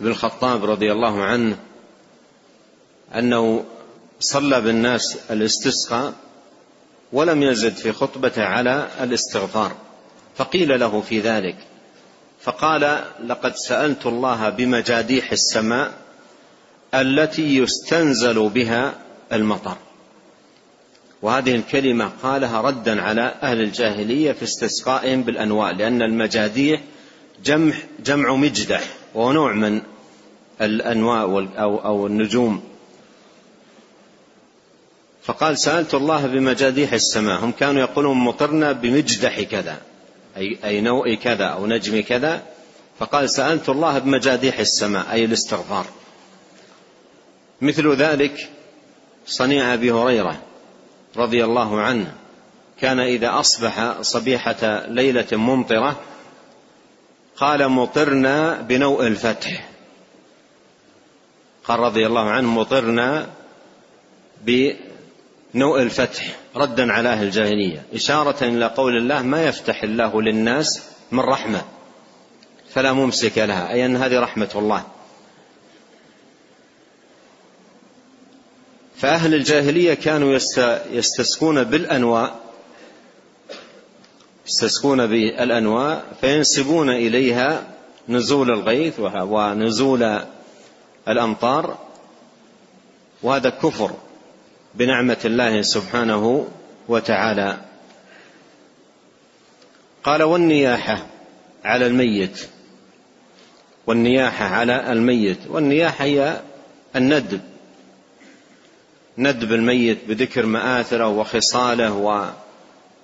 بن 0.00 0.06
الخطاب 0.08 0.64
رضي 0.64 0.92
الله 0.92 1.22
عنه 1.22 1.56
أنه 3.14 3.64
صلى 4.20 4.60
بالناس 4.60 5.18
الاستسقاء 5.30 6.12
ولم 7.12 7.42
يزد 7.42 7.74
في 7.74 7.92
خطبته 7.92 8.44
على 8.44 8.88
الاستغفار. 9.00 9.72
فقيل 10.36 10.80
له 10.80 11.00
في 11.00 11.20
ذلك 11.20 11.56
فقال 12.40 13.04
لقد 13.26 13.54
سألت 13.56 14.06
الله 14.06 14.48
بمجاديح 14.48 15.32
السماء 15.32 15.92
التي 16.94 17.56
يستنزل 17.56 18.48
بها 18.48 18.94
المطر 19.32 19.76
وهذه 21.22 21.54
الكلمة 21.54 22.10
قالها 22.22 22.60
ردا 22.60 23.02
على 23.02 23.34
أهل 23.42 23.60
الجاهلية 23.60 24.32
في 24.32 24.42
استسقائهم 24.42 25.22
بالانواع 25.22 25.70
لأن 25.70 26.02
المجاديح 26.02 26.80
جمع 27.44 27.74
جمع 28.04 28.34
مجدح 28.34 28.84
وهو 29.14 29.32
نوع 29.32 29.52
من 29.52 29.82
الانواع 30.60 31.22
أو 31.58 31.76
أو 31.84 32.06
النجوم. 32.06 32.62
فقال 35.22 35.58
سألت 35.58 35.94
الله 35.94 36.26
بمجاديح 36.26 36.92
السماء 36.92 37.44
هم 37.44 37.52
كانوا 37.52 37.80
يقولون 37.80 38.16
مطرنا 38.16 38.72
بمجدح 38.72 39.42
كذا. 39.42 39.80
أي, 40.36 40.58
أي 40.64 40.80
نوع 40.80 41.14
كذا 41.14 41.44
أو 41.44 41.66
نجم 41.66 42.02
كذا 42.02 42.42
فقال 42.98 43.30
سألت 43.30 43.68
الله 43.68 43.98
بمجاديح 43.98 44.58
السماء 44.58 45.12
أي 45.12 45.24
الاستغفار. 45.24 45.86
مثل 47.60 47.94
ذلك 47.94 48.50
صنيع 49.26 49.74
أبي 49.74 49.92
هريرة 49.92 50.42
رضي 51.16 51.44
الله 51.44 51.80
عنه 51.80 52.14
كان 52.80 53.00
إذا 53.00 53.40
أصبح 53.40 54.00
صبيحة 54.00 54.86
ليلة 54.86 55.26
ممطرة 55.32 56.00
قال 57.36 57.68
مطرنا 57.68 58.60
بنوء 58.60 59.06
الفتح. 59.06 59.68
قال 61.64 61.80
رضي 61.80 62.06
الله 62.06 62.30
عنه 62.30 62.48
مطرنا 62.48 63.26
نوء 65.54 65.82
الفتح. 65.82 66.41
ردا 66.56 66.92
على 66.92 67.08
أهل 67.08 67.26
الجاهلية 67.26 67.82
إشارة 67.94 68.44
إلى 68.44 68.66
قول 68.66 68.96
الله 68.96 69.22
ما 69.22 69.44
يفتح 69.44 69.82
الله 69.82 70.22
للناس 70.22 70.82
من 71.12 71.20
رحمة 71.20 71.62
فلا 72.70 72.92
ممسك 72.92 73.38
لها. 73.38 73.72
أي 73.72 73.86
أن 73.86 73.96
هذه 73.96 74.20
رحمة 74.20 74.50
الله. 74.54 74.84
فأهل 78.96 79.34
الجاهلية 79.34 79.94
كانوا 79.94 80.38
يستسقون 80.90 81.64
بالأنواء 81.64 82.40
يستسقون 84.46 85.06
بالأنواء 85.06 86.04
فينسبون 86.20 86.90
إليها 86.90 87.66
نزول 88.08 88.50
الغيث 88.50 89.00
ونزول 89.00 90.20
الأمطار 91.08 91.78
وهذا 93.22 93.50
كفر. 93.50 93.90
بنعمة 94.74 95.16
الله 95.24 95.62
سبحانه 95.62 96.48
وتعالى. 96.88 97.58
قال 100.04 100.22
والنياحة 100.22 101.06
على 101.64 101.86
الميت. 101.86 102.48
والنياحة 103.86 104.44
على 104.44 104.92
الميت. 104.92 105.38
والنياحة 105.48 106.04
هي 106.04 106.40
الندب 106.96 107.40
ندب 109.18 109.52
الميت 109.52 109.98
بذكر 110.08 110.46
مآثره 110.46 111.08
وخصاله 111.08 111.92
و 111.92 112.28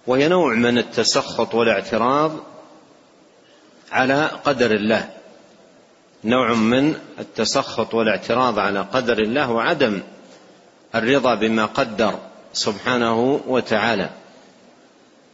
وهي 0.07 0.29
نوع 0.29 0.55
من 0.55 0.79
التسخط 0.79 1.55
والاعتراض 1.55 2.33
على 3.93 4.27
قدر 4.45 4.71
الله. 4.71 5.11
نوع 6.25 6.55
من 6.55 6.95
التسخط 7.19 7.95
والاعتراض 7.95 8.59
على 8.59 8.81
قدر 8.81 9.19
الله 9.19 9.51
وعدم 9.51 10.03
الرضا 10.95 11.35
بما 11.35 11.65
قدر 11.65 12.15
سبحانه 12.53 13.41
وتعالى. 13.47 14.11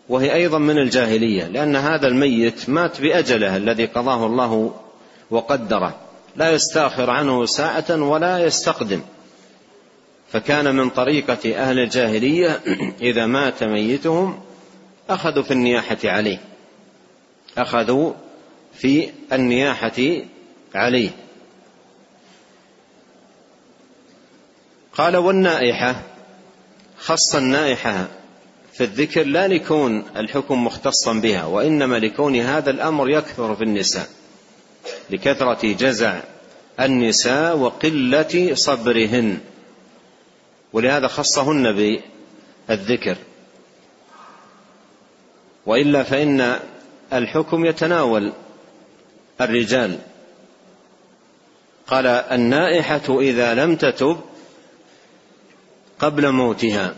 وهي 0.08 0.34
أيضا 0.34 0.58
من 0.58 0.78
الجاهلية 0.78 1.44
لأن 1.44 1.76
هذا 1.76 2.08
الميت 2.08 2.68
مات 2.68 3.00
بأجله 3.00 3.56
الذي 3.56 3.86
قضاه 3.86 4.26
الله 4.26 4.74
وقدره. 5.30 5.96
لا 6.36 6.50
يستأخر 6.50 7.10
عنه 7.10 7.46
ساعة 7.46 8.02
ولا 8.02 8.38
يستقدم. 8.38 9.00
فكان 10.32 10.74
من 10.74 10.90
طريقة 10.90 11.56
أهل 11.56 11.78
الجاهلية 11.78 12.60
إذا 13.10 13.26
مات 13.26 13.64
ميتهم 13.64 14.40
أخذوا 15.10 15.42
في 15.42 15.50
النياحة 15.50 15.98
عليه. 16.04 16.38
أخذوا 17.58 18.12
في 18.74 19.10
النياحة 19.32 20.02
عليه. 20.74 21.10
قال 24.96 25.16
والنائحة 25.16 26.02
خص 26.98 27.34
النائحة 27.34 28.08
في 28.72 28.84
الذكر 28.84 29.22
لا 29.26 29.48
لكون 29.48 30.04
الحكم 30.16 30.64
مختصا 30.64 31.12
بها 31.12 31.44
وإنما 31.44 31.96
لكون 31.96 32.36
هذا 32.36 32.70
الأمر 32.70 33.10
يكثر 33.10 33.56
في 33.56 33.64
النساء 33.64 34.08
لكثرة 35.10 35.72
جزع 35.72 36.20
النساء 36.80 37.56
وقلة 37.56 38.50
صبرهن 38.54 39.38
ولهذا 40.72 41.08
خصهن 41.08 41.98
بالذكر. 42.68 43.16
وإلا 45.66 46.02
فإن 46.02 46.60
الحكم 47.12 47.64
يتناول 47.64 48.32
الرجال. 49.40 49.98
قال 51.86 52.06
النائحة 52.06 53.20
إذا 53.20 53.54
لم 53.54 53.76
تتب 53.76 54.20
قبل 55.98 56.30
موتها. 56.32 56.94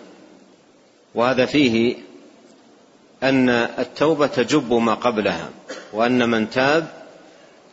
وهذا 1.14 1.46
فيه 1.46 1.96
أن 3.22 3.48
التوبة 3.50 4.26
تجب 4.26 4.72
ما 4.72 4.94
قبلها 4.94 5.50
وأن 5.92 6.30
من 6.30 6.50
تاب 6.50 6.88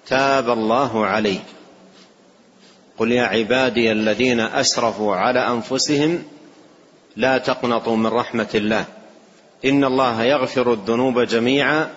تاب 0.08 0.50
الله 0.50 1.06
عليه. 1.06 1.40
قل 2.98 3.12
يا 3.12 3.24
عبادي 3.24 3.92
الذين 3.92 4.40
أسرفوا 4.40 5.16
على 5.16 5.40
أنفسهم 5.40 6.24
لا 7.16 7.38
تقنطوا 7.38 7.98
من 7.98 8.08
رحمة 8.08 8.50
الله. 8.56 8.86
إن 9.66 9.84
الله 9.84 10.24
يغفر 10.24 10.74
الذنوب 10.74 11.20
جميعا 11.20 11.90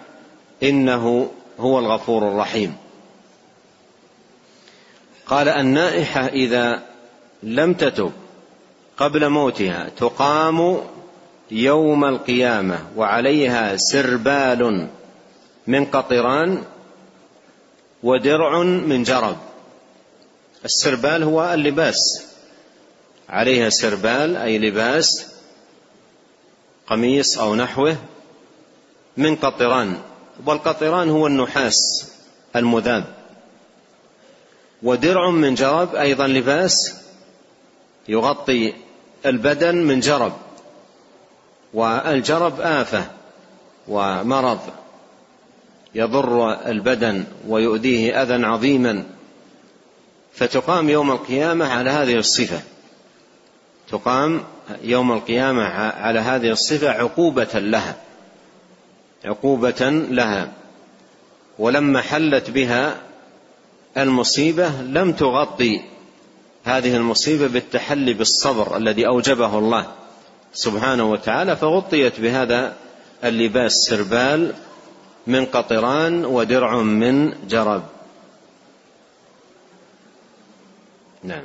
إنه 0.63 1.31
هو 1.61 1.79
الغفور 1.79 2.29
الرحيم. 2.29 2.77
قال 5.27 5.49
النائحة 5.49 6.27
إذا 6.27 6.83
لم 7.43 7.75
تتب 7.75 8.13
قبل 8.97 9.29
موتها 9.29 9.89
تقام 9.97 10.81
يوم 11.51 12.05
القيامة 12.05 12.87
وعليها 12.97 13.77
سربال 13.77 14.89
من 15.67 15.85
قطران 15.85 16.65
ودرع 18.03 18.63
من 18.63 19.03
جرب. 19.03 19.37
السربال 20.65 21.23
هو 21.23 21.55
اللباس. 21.55 22.23
عليها 23.29 23.71
سربال 23.71 24.37
أي 24.37 24.59
لباس 24.59 25.27
قميص 26.87 27.39
أو 27.39 27.55
نحوه 27.55 27.97
من 29.17 29.37
قطران. 29.37 29.97
والقطران 30.47 31.11
هو 31.11 31.27
النحاس 31.27 32.11
المذاب. 32.57 33.05
ودرع 34.83 35.31
من 35.31 35.55
جرب 35.55 35.95
أيضا 35.95 36.27
لباس 36.27 36.95
يغطي 38.09 38.86
البدن 39.27 39.77
من 39.77 40.01
جرب 40.01 40.33
والجرب 41.75 42.61
آفة 42.61 43.05
ومرض 43.89 44.61
يضر 45.95 46.53
البدن 46.53 47.25
ويؤذيه 47.49 48.23
أذى 48.23 48.45
عظيما. 48.45 49.05
فتقام 50.35 50.91
يوم 50.91 51.11
القيامة 51.11 51.67
على 51.69 51.91
هذه 51.91 52.15
الصفة. 52.15 52.61
تقام 53.91 54.45
يوم 54.83 55.13
القيامة 55.13 55.63
على 55.79 56.19
هذه 56.19 56.51
الصفة 56.51 56.91
عقوبة 56.91 57.49
لها 57.55 57.97
عقوبة 59.25 59.91
لها. 60.11 60.53
ولما 61.59 62.01
حلت 62.01 62.51
بها 62.51 62.97
المصيبة 63.97 64.69
لم 64.83 65.13
تغطي 65.13 65.81
هذه 66.67 66.97
المصيبة 66.97 67.47
بالتحلي 67.47 68.15
بالصبر 68.15 68.77
الذي 68.77 69.07
أوجبه 69.07 69.59
الله 69.59 69.87
سبحانه 70.53 71.11
وتعالى 71.11 71.57
فغطيت 71.57 72.21
بهذا 72.21 72.77
اللباس 73.25 73.73
سربال 73.73 74.53
من 75.27 75.45
قطران 75.45 76.25
ودرع 76.25 76.83
من 76.83 77.33
جرب. 77.49 77.83
نعم. 81.25 81.45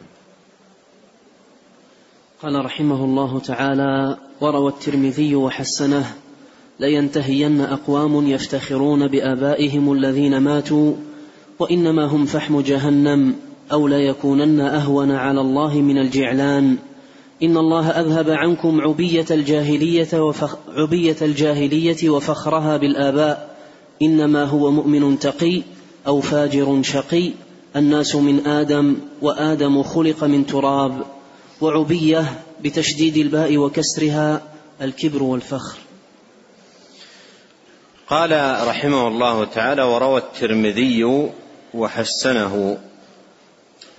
قال 2.44 2.66
رحمه 2.66 3.06
الله 3.06 3.40
تعالى 3.40 4.18
وروى 4.42 4.72
الترمذي 4.72 5.36
وحسنه 5.36 6.16
لينتهين 6.80 7.62
أقوام 7.62 8.28
يفتخرون 8.28 9.08
بآبائهم 9.08 9.94
الذين 9.94 10.38
ماتوا 10.38 10.94
وإنما 11.60 12.06
هم 12.06 12.26
فحم 12.26 12.62
جهنم. 12.62 13.51
أو 13.72 13.88
ليكونن 13.88 14.62
أهون 14.62 15.12
على 15.12 15.42
الله 15.42 15.76
من 15.76 15.98
الجعلان. 15.98 16.78
إن 17.44 17.58
الله 17.58 17.90
أذهب 17.90 18.30
عنكم 18.30 18.82
عبية 18.82 19.26
الجاهلية 19.32 20.22
وفخ 20.22 20.58
عبية 20.76 21.16
الجاهلية 21.22 22.10
وفخرها 22.10 22.78
بالآباء. 22.78 23.58
إنما 24.02 24.44
هو 24.44 24.72
مؤمن 24.72 25.20
تقي 25.20 25.62
أو 26.08 26.22
فاجر 26.22 26.82
شقي. 26.82 27.32
الناس 27.76 28.16
من 28.16 28.48
آدم 28.48 28.96
وآدم 29.22 29.84
خلق 29.84 30.24
من 30.24 30.46
تراب. 30.46 31.02
وعبية 31.62 32.40
بتشديد 32.64 33.18
الباء 33.18 33.58
وكسرها 33.58 34.42
الكبر 34.82 35.24
والفخر. 35.24 35.78
قال 38.10 38.32
رحمه 38.68 39.08
الله 39.08 39.46
تعالى 39.46 39.84
وروى 39.84 40.18
الترمذي 40.18 41.30
وحسنه 41.74 42.78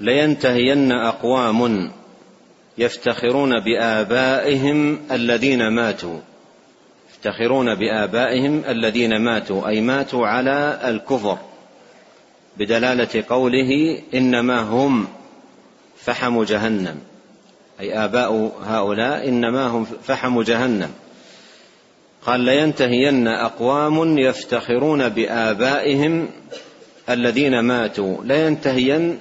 لينتهين 0.02 0.92
أقوام 0.92 1.90
يفتخرون 2.78 3.50
بآبائهم 3.60 5.00
الذين 5.12 5.68
ماتوا. 5.68 6.18
يفتخرون 7.10 7.74
بآبائهم 7.74 8.62
الذين 8.68 9.20
ماتوا 9.20 9.68
أي 9.68 9.80
ماتوا 9.80 10.26
على 10.26 10.80
الكفر 10.84 11.38
بدلالة 12.58 13.24
قوله 13.28 13.98
إنما 14.14 14.60
هم 14.60 15.08
فحم 15.96 16.42
جهنم. 16.42 16.98
أي 17.80 18.04
آباء 18.04 18.52
هؤلاء 18.64 19.28
إنما 19.28 19.66
هم 19.66 19.84
فحم 19.84 20.42
جهنم. 20.42 20.90
قال 22.26 22.40
لينتهين 22.40 23.28
أقوام 23.28 24.18
يفتخرون 24.18 25.08
بآبائهم 25.08 26.28
الذين 27.10 27.60
ماتوا. 27.60 28.24
لينتهين 28.24 29.18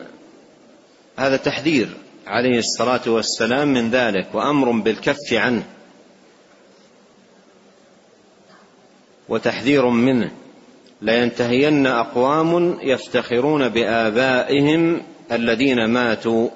هذا 1.22 1.38
تحذير 1.38 1.88
عليه 2.28 2.60
الصلاة 2.60 3.02
والسلام 3.08 3.74
من 3.74 3.90
ذلك 3.90 4.28
وأمر 4.34 4.72
بالكف 4.72 5.34
عنه. 5.34 5.64
وتحذير 9.30 9.90
منه. 9.90 10.32
لينتهين 11.02 11.88
أقوام 11.88 12.78
يفتخرون 12.82 13.70
بآبائهم 13.70 15.02
الذين 15.32 15.86
ماتوا. 15.86 16.50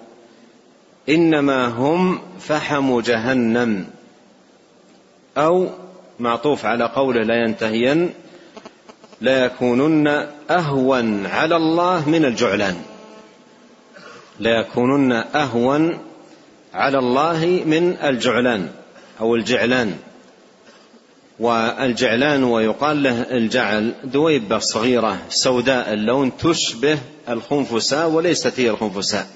إنما 1.09 1.67
هم 1.67 2.21
فحم 2.39 2.99
جهنم. 2.99 3.87
أو 5.37 5.69
معطوف 6.19 6.65
على 6.65 6.85
قوله 6.85 7.21
لينتهين 7.21 8.13
ليكونن 9.21 10.27
أهون 10.49 11.25
على 11.25 11.55
الله 11.55 12.09
من 12.09 12.25
الجعلان. 12.25 12.94
ليكونن 14.39 15.11
أهون 15.11 15.99
على 16.73 16.97
الله 16.99 17.63
من 17.65 17.97
الجعلان 18.03 18.69
أو 19.19 19.35
الجعلان. 19.35 19.97
والجعلان 21.39 22.43
ويقال 22.43 23.03
له 23.03 23.21
الجعل 23.21 23.93
دويبة 24.03 24.59
صغيرة 24.59 25.21
سوداء 25.29 25.93
اللون 25.93 26.37
تشبه 26.37 26.99
الخنفساء 27.29 28.09
وليست 28.09 28.59
هي 28.59 28.69
الخنفساء. 28.69 29.27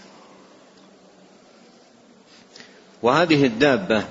وهذه 3.03 3.45
الدابة 3.45 4.03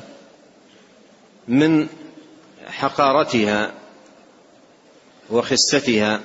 من 1.49 1.89
حقارتها 2.67 3.73
وخستها 5.31 6.21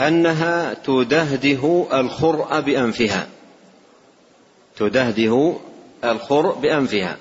أنها 0.00 0.74
تدهده 0.74 1.86
الخرء 1.92 2.60
بأنفها. 2.60 3.26
تدهده 4.76 5.56
الخرء 6.04 6.54
بأنفها. 6.54 7.16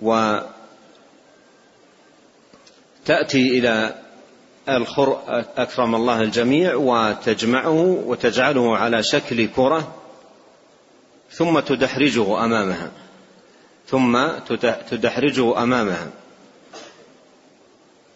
وتأتي 0.00 0.48
إلى 3.58 3.94
الخرء 4.68 5.44
أكرم 5.56 5.94
الله 5.94 6.22
الجميع 6.22 6.74
وتجمعه 6.74 7.80
وتجعله 8.06 8.76
على 8.76 9.02
شكل 9.02 9.48
كرة 9.48 9.94
ثم 11.30 11.60
تدحرجه 11.60 12.44
أمامها. 12.44 12.90
ثم 13.86 14.28
تدحرجه 14.90 15.62
أمامها. 15.62 16.10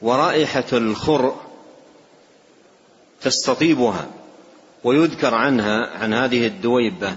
ورائحة 0.04 0.64
الخرء 0.72 1.34
تستطيبها 3.22 4.06
ويذكر 4.84 5.34
عنها 5.34 5.90
عن 5.98 6.14
هذه 6.14 6.46
الدويبة 6.46 7.16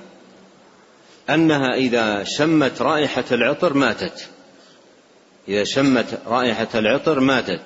أنها 1.30 1.73
إذا 1.73 2.23
شمت 2.23 2.82
رائحة 2.82 3.23
العطر 3.32 3.73
ماتت. 3.73 4.28
إذا 5.47 5.63
شمت 5.63 6.19
رائحة 6.28 6.67
العطر 6.76 7.19
ماتت. 7.19 7.62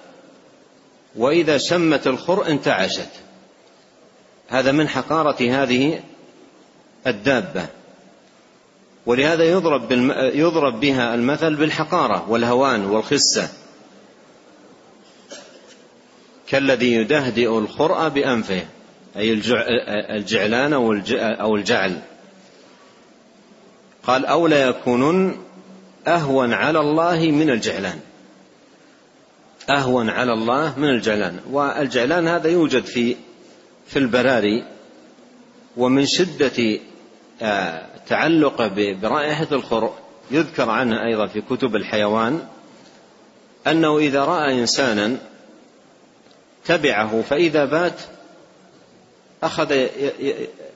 وإذا 1.15 1.57
شمت 1.57 2.07
الخر 2.07 2.47
انتعشت. 2.47 3.09
هذا 4.49 4.71
من 4.71 4.87
حقارة 4.87 5.63
هذه 5.63 6.03
الدابة. 7.07 7.65
ولهذا 9.05 9.43
يضرب. 9.43 9.91
يضرب 10.35 10.79
بها 10.79 11.15
المثل 11.15 11.55
بالحقارة 11.55 12.29
والهوان 12.29 12.85
والخسة. 12.85 13.49
كالذي 16.51 16.93
يدهدئ 16.93 17.57
الخرأ 17.57 18.07
بأنفه 18.07 18.65
أي 19.17 19.33
الجعلان 20.15 20.73
أو 20.73 21.55
الجعل. 21.55 21.99
قال 24.03 24.25
أو 24.25 24.47
لا 24.47 24.67
يكونن 24.67 25.37
أهون 26.07 26.53
على 26.53 26.79
الله 26.79 27.31
من 27.31 27.49
الجعلان. 27.49 27.99
أهون 29.69 30.09
على 30.09 30.33
الله 30.33 30.79
من 30.79 30.89
الجعلان. 30.89 31.39
والجعلان 31.51 32.27
هذا 32.27 32.49
يوجد 32.49 32.85
في 32.85 33.15
في 33.87 33.99
البراري 33.99 34.65
ومن 35.77 36.05
شدة 36.05 36.79
آه، 37.41 37.85
تعلقه 38.07 38.93
برائحة 39.01 39.47
الخرق 39.51 39.99
يذكر 40.31 40.69
عنه 40.69 41.05
أيضا 41.05 41.27
في 41.27 41.41
كتب 41.41 41.75
الحيوان 41.75 42.39
أنه 43.67 43.97
إذا 43.97 44.25
رأى 44.25 44.59
إنسانا 44.61 45.17
تبعه 46.65 47.21
فإذا 47.21 47.65
بات 47.65 48.01
أخذ 49.43 49.87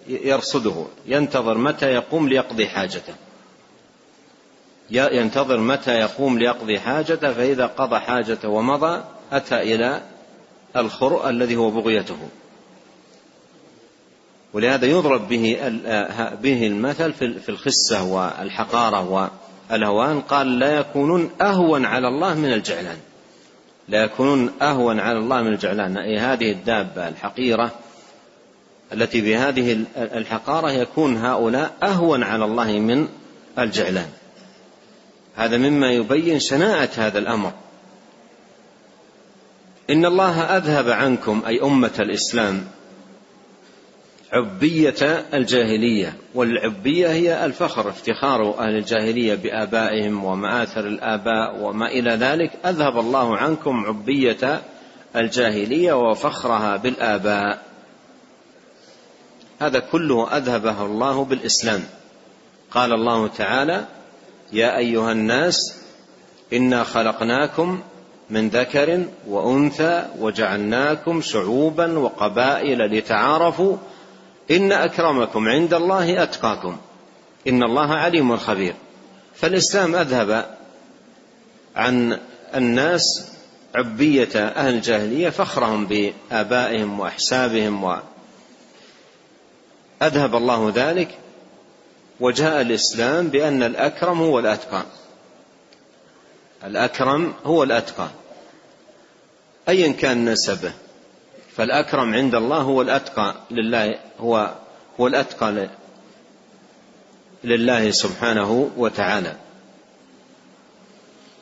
يرصده 0.07 0.85
ينتظر 1.05 1.57
متى 1.57 1.85
يقوم 1.85 2.29
ليقضي 2.29 2.67
حاجته. 2.67 3.13
ينتظر 4.89 5.57
متى 5.57 5.91
يقوم 5.91 6.39
ليقضي 6.39 6.79
حاجته 6.79 7.33
فإذا 7.33 7.65
قضى 7.65 7.99
حاجته 7.99 8.49
ومضى 8.49 9.03
أتى 9.31 9.61
إلى 9.61 10.01
الخرء 10.75 11.29
الذي 11.29 11.55
هو 11.55 11.69
بغيته. 11.71 12.17
ولهذا 14.53 14.85
يضرب 14.85 15.27
به 15.27 15.57
به 16.41 16.67
المثل 16.67 17.13
في 17.13 17.49
الخسة 17.49 18.03
والحقارة 18.03 19.29
والهوان 19.69 20.21
قال 20.21 20.59
لا 20.59 20.79
يكونون 20.79 21.31
أهون 21.41 21.85
على 21.85 22.07
الله 22.07 22.33
من 22.33 22.53
الجعلان. 22.53 22.97
لا 23.87 24.03
يكونون 24.03 24.51
أهون 24.61 24.99
على 24.99 25.17
الله 25.17 25.41
من 25.41 25.53
الجعلان. 25.53 25.97
أي 25.97 26.17
هذه 26.17 26.51
الدابة 26.51 27.07
الحقيرة 27.07 27.71
التي 28.93 29.21
بهذه 29.21 29.85
الحقارة 29.97 30.71
يكون 30.71 31.17
هؤلاء 31.17 31.73
أهون 31.83 32.23
على 32.23 32.45
الله 32.45 32.79
من 32.79 33.07
الجعلان. 33.59 34.09
هذا 35.35 35.57
مما 35.57 35.91
يبين 35.91 36.39
شناعة 36.39 36.89
هذا 36.95 37.19
الأمر. 37.19 37.51
إن 39.89 40.05
الله 40.05 40.41
أذهب 40.41 40.89
عنكم 40.89 41.43
أي 41.47 41.61
أمة 41.61 41.93
الإسلام 41.99 42.67
عبية 44.35 45.25
الجاهلية 45.33 46.13
والعبية 46.33 47.07
هي 47.07 47.45
الفخر 47.45 47.89
افتخار 47.89 48.59
أهل 48.59 48.75
الجاهلية 48.75 49.35
بآبائهم 49.35 50.23
ومآثر 50.23 50.87
الآباء 50.87 51.61
وما 51.61 51.87
إلى 51.87 52.11
ذلك. 52.11 52.51
أذهب 52.65 52.99
الله 52.99 53.37
عنكم 53.37 53.85
عبية 53.85 54.61
الجاهلية 55.15 55.93
وفخرها 55.93 56.77
بالآباء. 56.77 57.61
هذا 59.59 59.79
كله 59.79 60.37
أذهبه 60.37 60.85
الله 60.85 61.25
بالإسلام. 61.25 61.83
قال 62.71 62.93
الله 62.93 63.27
تعالى 63.27 63.85
يا 64.53 64.77
أيها 64.77 65.11
الناس 65.11 65.81
إنا 66.53 66.83
خلقناكم 66.83 67.81
من 68.29 68.49
ذكر 68.49 69.05
وأنثى 69.27 70.05
وجعلناكم 70.19 71.21
شعوبا 71.21 71.99
وقبائل 71.99 72.79
لتعارفوا 72.79 73.77
إن 74.51 74.71
أكرمكم 74.71 75.47
عند 75.47 75.73
الله 75.73 76.23
أتقاكم. 76.23 76.77
إن 77.47 77.63
الله 77.63 77.93
عليم 77.93 78.37
خبير. 78.37 78.75
فالإسلام 79.35 79.95
أذهب 79.95 80.57
عن 81.75 82.19
الناس 82.55 83.31
عبية 83.75 84.29
أهل 84.35 84.73
الجاهلية 84.73 85.29
فخرهم 85.29 85.85
بآبائهم 85.85 86.99
وأحسابهم 86.99 87.83
و 87.83 87.97
أذهب 90.01 90.35
الله 90.35 90.71
ذلك 90.75 91.17
وجاء 92.19 92.61
الإسلام 92.61 93.27
بأن 93.27 93.63
الأكرم 93.63 94.21
هو 94.21 94.39
الأتقى 94.39 94.83
الأكرم 96.63 97.33
هو 97.45 97.63
الأتقى 97.63 98.07
أيا 99.69 99.91
كان 99.91 100.29
نسبه. 100.29 100.73
فالأكرم 101.57 102.13
عند 102.13 102.35
الله 102.35 102.57
هو 102.57 102.81
الأتقى 102.81 103.35
لله 103.51 103.99
هو 104.19 104.51
هو 104.99 105.07
الأتقى 105.07 105.69
لله 107.43 107.91
سبحانه 107.91 108.71
وتعالى. 108.77 109.35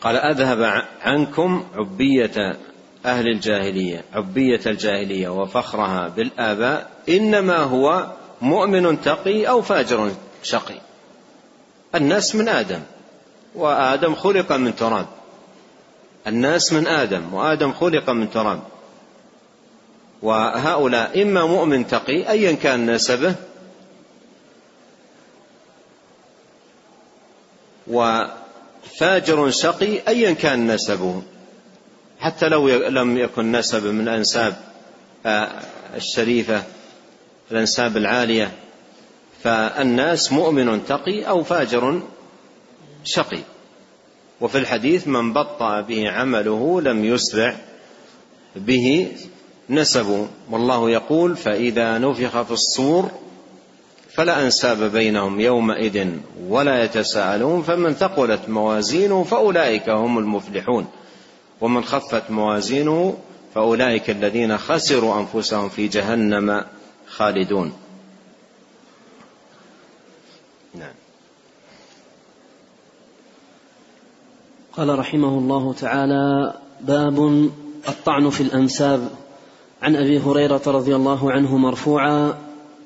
قال 0.01 0.15
أذهب 0.15 0.83
عنكم 1.01 1.65
عبية 1.75 2.57
أهل 3.05 3.27
الجاهلية 3.27 4.03
عبية 4.13 4.61
الجاهلية 4.65 5.29
وفخرها 5.29 6.07
بالآباء 6.07 6.91
إنما 7.09 7.57
هو 7.57 8.11
مؤمن 8.41 9.01
تقي 9.01 9.45
أو 9.45 9.61
فاجر 9.61 10.11
شقي. 10.43 10.79
الناس 11.95 12.35
من 12.35 12.47
آدم 12.49 12.81
وآدم 13.55 14.15
خلق 14.15 14.51
من 14.51 14.75
تراب. 14.75 15.05
الناس 16.27 16.73
من 16.73 16.87
آدم 16.87 17.33
وآدم 17.33 17.73
خلق 17.73 18.09
من 18.09 18.29
تراب. 18.29 18.72
وهؤلاء 20.23 21.21
إما 21.21 21.45
مؤمن 21.45 21.87
تقي 21.87 22.29
أيا 22.29 22.51
كان 22.51 22.91
نسبه 22.91 23.35
وفاجر 27.87 29.49
شقي 29.49 30.07
أيا 30.07 30.33
كان 30.33 30.71
نسبه. 30.71 31.21
حتى 32.19 32.49
لو 32.49 32.69
لم 32.69 33.17
يكن 33.17 33.51
نسب 33.51 33.85
من 33.85 34.07
الأنساب 34.07 34.55
آه، 35.25 35.49
الشريفة 35.95 36.63
الأنساب 37.51 37.97
العالية 37.97 38.51
فالناس 39.43 40.31
مؤمن 40.31 40.85
تقي 40.85 41.23
أو 41.23 41.43
فاجر 41.43 42.01
شقي. 43.03 43.39
وفي 44.41 44.57
الحديث 44.57 45.07
من 45.07 45.33
بطأ 45.33 45.81
به 45.81 46.09
عمله 46.09 46.81
لم 46.81 47.05
يسرع 47.05 47.55
به 48.55 49.11
نسبه 49.69 50.27
والله 50.51 50.89
يقول 50.89 51.37
فإذا 51.37 51.97
نفخ 51.97 52.41
في 52.41 52.51
الصور 52.51 53.11
فلا 54.13 54.45
أنساب 54.45 54.83
بينهم 54.83 55.39
يومئذ 55.39 56.07
ولا 56.47 56.83
يتساءلون 56.83 57.61
فمن 57.61 57.93
ثقلت 57.93 58.49
موازينه 58.49 59.23
فأولئك 59.23 59.89
هم 59.89 60.17
المفلحون. 60.17 60.87
ومن 61.61 61.83
خفت 61.83 62.31
موازينه 62.31 63.17
فأولئك 63.55 64.09
الذين 64.09 64.57
خسروا 64.57 65.19
أنفسهم 65.19 65.69
في 65.69 65.87
جهنم 65.87 66.65
خالدون. 67.07 67.73
نعم. 70.75 70.93
قال 74.77 74.99
رحمه 74.99 75.37
الله 75.37 75.73
تعالى 75.73 76.53
باب 76.81 77.49
الطعن 77.87 78.29
في 78.29 78.41
الأنساب. 78.41 79.22
عن 79.83 79.95
أبي 79.95 80.19
هريرة 80.19 80.61
رضي 80.67 80.95
الله 80.95 81.31
عنه 81.31 81.57
مرفوعا 81.57 82.37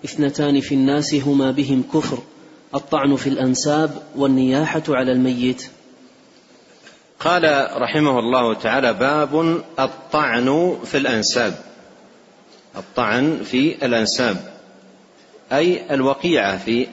اثنتان 0.05 0.60
في 0.62 0.75
الناس 0.75 1.13
هما 1.13 1.51
بهم 1.51 1.83
كفر 1.93 2.17
الطعن 2.75 3.15
في 3.15 3.29
الأنساب 3.29 4.01
والنياحة 4.15 4.83
على 4.89 5.12
الميت. 5.12 5.69
قال 7.19 7.69
رحمه 7.81 8.19
الله 8.19 8.53
تعالى 8.53 8.93
باب 8.93 9.62
الطعن 9.79 10.77
في 10.86 10.97
الأنساب. 10.97 11.53
الطعن 12.75 13.39
في 13.43 13.86
الأنساب 13.86 14.53
أي 15.51 15.93
الوقيعة 15.93 16.57
في 16.57 16.88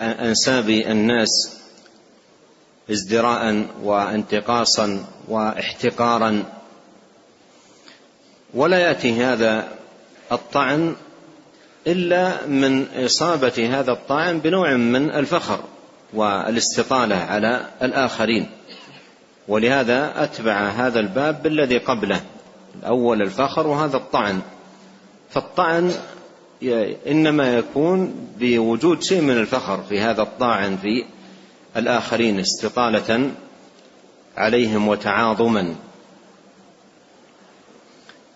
أنساب 0.00 0.68
الناس 0.70 1.58
ازدراء 2.90 3.66
وانتقاصا 3.82 5.04
واحتقارا. 5.28 6.44
ولا 8.54 8.78
يأتي 8.78 9.12
هذا 9.12 9.68
الطعن 10.32 10.94
إلا 11.86 12.46
من 12.46 12.86
إصابة 13.04 13.68
هذا 13.80 13.92
الطعن 13.92 14.38
بنوع 14.38 14.76
من 14.76 15.10
الفخر 15.10 15.60
والاستطالة 16.14 17.16
على 17.16 17.66
الآخرين. 17.82 18.46
ولهذا 19.48 20.24
أتبع 20.24 20.68
هذا 20.68 21.00
الباب 21.00 21.42
بالذي 21.42 21.78
قبله 21.78 22.20
الأول 22.80 23.22
الفخر 23.22 23.66
وهذا 23.66 23.96
الطعن. 23.96 24.40
فالطعن 25.30 25.92
إنما 27.06 27.56
يكون 27.56 28.14
بوجود 28.38 29.02
شيء 29.02 29.20
من 29.20 29.38
الفخر 29.38 29.82
في 29.88 30.00
هذا 30.00 30.22
الطاعن 30.22 30.76
في 30.76 31.04
الآخرين 31.76 32.40
استطالة 32.40 33.30
عليهم 34.36 34.88
وتعاظما. 34.88 35.74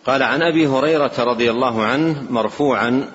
قال 0.07 0.23
عن 0.23 0.43
أبي 0.43 0.67
هريرة 0.67 1.13
رضي 1.19 1.51
الله 1.51 1.83
عنه 1.85 2.23
مرفوعا 2.31 3.09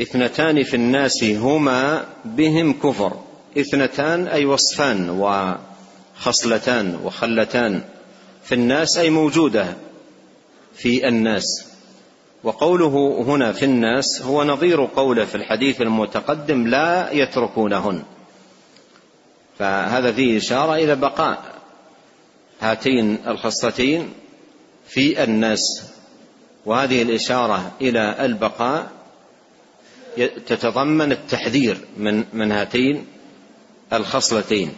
إثنتان 0.00 0.62
في 0.62 0.74
الناس 0.74 1.24
هما 1.24 2.04
بهم 2.24 2.72
كفر 2.72 3.12
إثنتان 3.58 4.26
أي 4.28 4.44
وصفان 4.44 5.10
وخصلتان 5.10 6.98
وخلتان 7.04 7.82
في 8.44 8.54
الناس 8.54 8.98
أي 8.98 9.10
موجودة 9.10 9.76
في 10.74 11.08
الناس. 11.08 11.66
وقوله 12.44 13.24
هنا 13.26 13.52
في 13.52 13.64
الناس 13.64 14.22
هو 14.22 14.44
نظير 14.44 14.84
قوله 14.84 15.24
في 15.24 15.34
الحديث 15.34 15.80
المتقدم 15.80 16.66
لا 16.66 17.12
يتركونهن. 17.12 18.02
فهذا 19.58 20.12
فيه 20.12 20.38
إشارة 20.38 20.74
إلى 20.74 20.96
بقاء 20.96 21.42
هاتين 22.60 23.18
الخصلتين 23.26 24.08
في 24.86 25.24
الناس. 25.24 25.60
وهذه 26.66 27.02
الإشارة 27.02 27.72
إلى 27.80 28.24
البقاء 28.24 28.90
تتضمن 30.46 31.12
التحذير 31.12 31.78
من 31.96 32.24
من 32.32 32.52
هاتين 32.52 33.06
الخصلتين. 33.92 34.72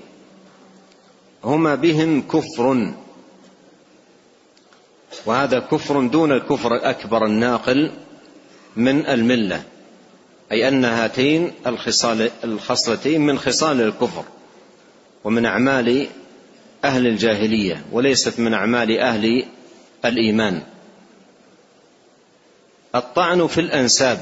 هما 1.45 1.75
بهم 1.75 2.23
كفر. 2.23 2.95
وهذا 5.27 5.59
كفر 5.59 6.07
دون 6.07 6.33
الكفر 6.33 6.75
الأكبر 6.75 7.27
الناقل 7.27 7.91
من 8.77 9.07
الملة 9.07 9.63
أي 10.53 10.69
أن 10.69 10.85
هاتين 10.85 11.53
الخصال 11.67 12.31
الخصلتين 12.45 13.21
من 13.21 13.39
خصال 13.39 13.81
الكفر 13.81 14.25
ومن 15.25 15.47
أعمال 15.47 16.07
أهل 16.85 17.07
الجاهلية 17.07 17.85
وليست 17.93 18.41
من 18.41 18.55
أعمال 18.55 18.99
أهل 18.99 19.45
الإيمان. 20.09 20.63
الطعن 22.95 23.47
في 23.47 23.61
الأنساب 23.61 24.19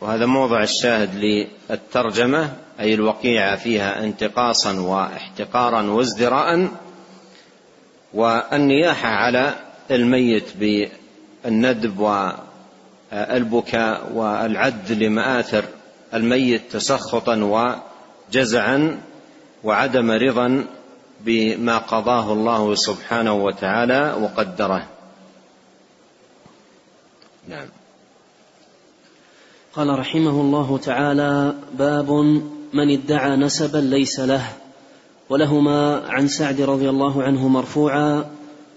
وهذا 0.00 0.26
موضع 0.26 0.62
الشاهد 0.62 1.14
للترجمة 1.70 2.52
أي 2.80 2.94
الوقيعة 2.94 3.56
فيها 3.56 4.04
انتقاصا 4.04 4.80
واحتقارا 4.80 5.82
وازدراء 5.82 6.68
والنياحة 8.14 9.08
على 9.08 9.54
الميت 9.90 10.44
بالندب 10.56 12.00
والبكاء 13.12 14.12
والعد 14.12 14.92
لمآثر 14.92 15.64
الميت 16.14 16.72
تسخطا 16.72 17.36
وجزعا 18.30 19.00
وعدم 19.64 20.10
رضا 20.10 20.64
بما 21.20 21.78
قضاه 21.78 22.32
الله 22.32 22.74
سبحانه 22.74 23.32
وتعالى 23.32 24.16
وقدره. 24.20 24.95
نعم. 27.48 27.68
قال 29.72 29.98
رحمه 29.98 30.40
الله 30.40 30.78
تعالى 30.78 31.54
باب 31.78 32.10
من 32.72 32.90
ادعى 32.90 33.36
نسبا 33.36 33.78
ليس 33.78 34.20
له 34.20 34.42
ولهما 35.28 36.02
عن 36.08 36.28
سعد 36.28 36.60
رضي 36.60 36.90
الله 36.90 37.22
عنه 37.22 37.48
مرفوعا 37.48 38.24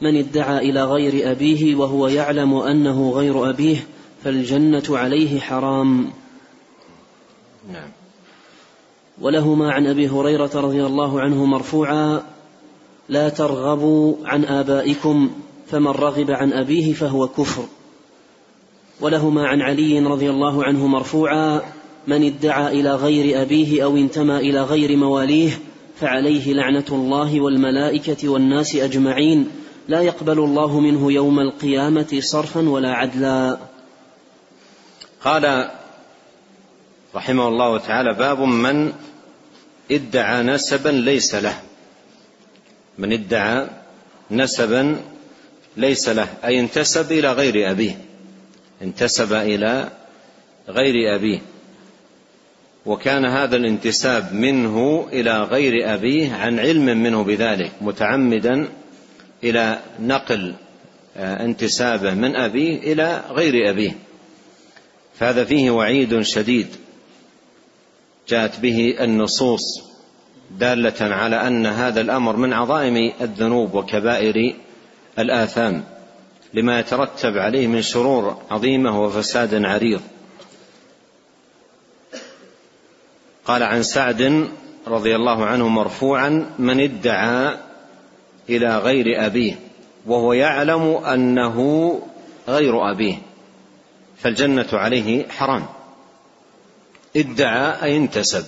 من 0.01 0.17
ادعى 0.17 0.69
إلى 0.69 0.84
غير 0.84 1.32
أبيه 1.32 1.75
وهو 1.75 2.08
يعلم 2.08 2.53
أنه 2.53 3.12
غير 3.12 3.49
أبيه 3.49 3.88
فالجنة 4.23 4.84
عليه 4.89 5.39
حرام. 5.39 6.12
نعم. 7.71 7.89
ولهما 9.21 9.71
عن 9.71 9.88
أبي 9.88 10.10
هريرة 10.10 10.51
رضي 10.55 10.86
الله 10.86 11.21
عنه 11.21 11.45
مرفوعا 11.45 12.23
لا 13.10 13.29
ترغبوا 13.29 14.15
عن 14.25 14.45
آبائكم 14.45 15.29
فمن 15.67 15.88
رغب 15.88 16.32
عن 16.32 16.53
أبيه 16.53 16.93
فهو 16.93 17.27
كفر. 17.27 17.63
ولهما 19.01 19.47
عن 19.47 19.62
علي 19.62 19.99
رضي 19.99 20.29
الله 20.29 20.63
عنه 20.63 20.88
مرفوعا 20.88 21.62
من 22.07 22.25
ادعى 22.25 22.79
إلى 22.79 22.95
غير 22.95 23.41
أبيه 23.41 23.83
أو 23.83 23.97
انتمى 23.97 24.38
إلى 24.38 24.62
غير 24.62 24.97
مواليه 24.97 25.59
فعليه 25.99 26.53
لعنة 26.53 26.85
الله 26.91 27.41
والملائكة 27.41 28.29
والناس 28.29 28.75
أجمعين 28.75 29.49
لا 29.88 30.01
يقبل 30.01 30.39
الله 30.39 30.79
منه 30.79 31.12
يوم 31.12 31.39
القيامة 31.39 32.19
صرفا 32.19 32.69
ولا 32.69 32.93
عدلا. 32.93 33.57
قال 35.23 35.71
رحمه 37.15 37.47
الله 37.47 37.77
تعالى 37.77 38.13
باب 38.13 38.39
من 38.39 38.93
ادعى 39.91 40.43
نسبا 40.43 40.89
ليس 40.89 41.35
له. 41.35 41.62
من 42.97 43.13
ادعى 43.13 43.67
نسبا 44.31 45.01
ليس 45.77 46.09
له 46.09 46.27
أي 46.43 46.59
انتسب 46.59 47.12
إلى 47.12 47.31
غير 47.31 47.71
أبيه. 47.71 48.09
انتسب 48.81 49.33
إلى 49.33 49.89
غير 50.69 51.15
أبيه. 51.15 51.39
وكان 52.85 53.25
هذا 53.25 53.55
الانتساب 53.55 54.33
منه 54.33 55.07
إلى 55.13 55.43
غير 55.43 55.93
أبيه 55.93 56.33
عن 56.33 56.59
علم 56.59 56.85
منه 56.85 57.23
بذلك 57.23 57.71
متعمدا 57.81 58.67
إلى 59.43 59.79
نقل 59.99 60.53
آه، 61.17 61.45
انتسابه 61.45 62.13
من 62.13 62.35
أبيه 62.35 62.93
إلى 62.93 63.23
غير 63.29 63.69
أبيه. 63.69 63.91
فهذا 65.19 65.43
فيه 65.43 65.71
وعيد 65.71 66.21
شديد 66.21 66.67
جاءت 68.29 68.59
به 68.59 68.95
النصوص 68.99 69.61
دالة 70.51 71.15
على 71.15 71.47
أن 71.47 71.65
هذا 71.65 72.01
الأمر 72.01 72.35
من 72.35 72.53
عظائم 72.53 73.11
الذنوب 73.21 73.75
وكبائر 73.75 74.55
الآثام. 75.19 75.83
لما 76.53 76.79
يترتب 76.79 77.38
عليه 77.38 77.67
من 77.67 77.81
شرور 77.81 78.38
عظيمة 78.51 79.03
وفساد 79.03 79.65
عريض. 79.65 80.01
قال 83.45 83.63
عن 83.63 83.83
سعد 83.83 84.49
رضي 84.88 85.15
الله 85.15 85.45
عنه 85.45 85.67
مرفوعا 85.67 86.55
من 86.59 86.79
ادعى 86.79 87.57
إلى 88.49 88.77
غير 88.77 89.25
أبيه 89.25 89.59
وهو 90.05 90.33
يعلم 90.33 90.81
أنه 90.95 91.99
غير 92.47 92.91
أبيه 92.91 93.15
فالجنة 94.17 94.67
عليه 94.73 95.27
حرام. 95.27 95.65
ادعى 97.15 97.83
أي 97.83 97.97
انتسب. 97.97 98.45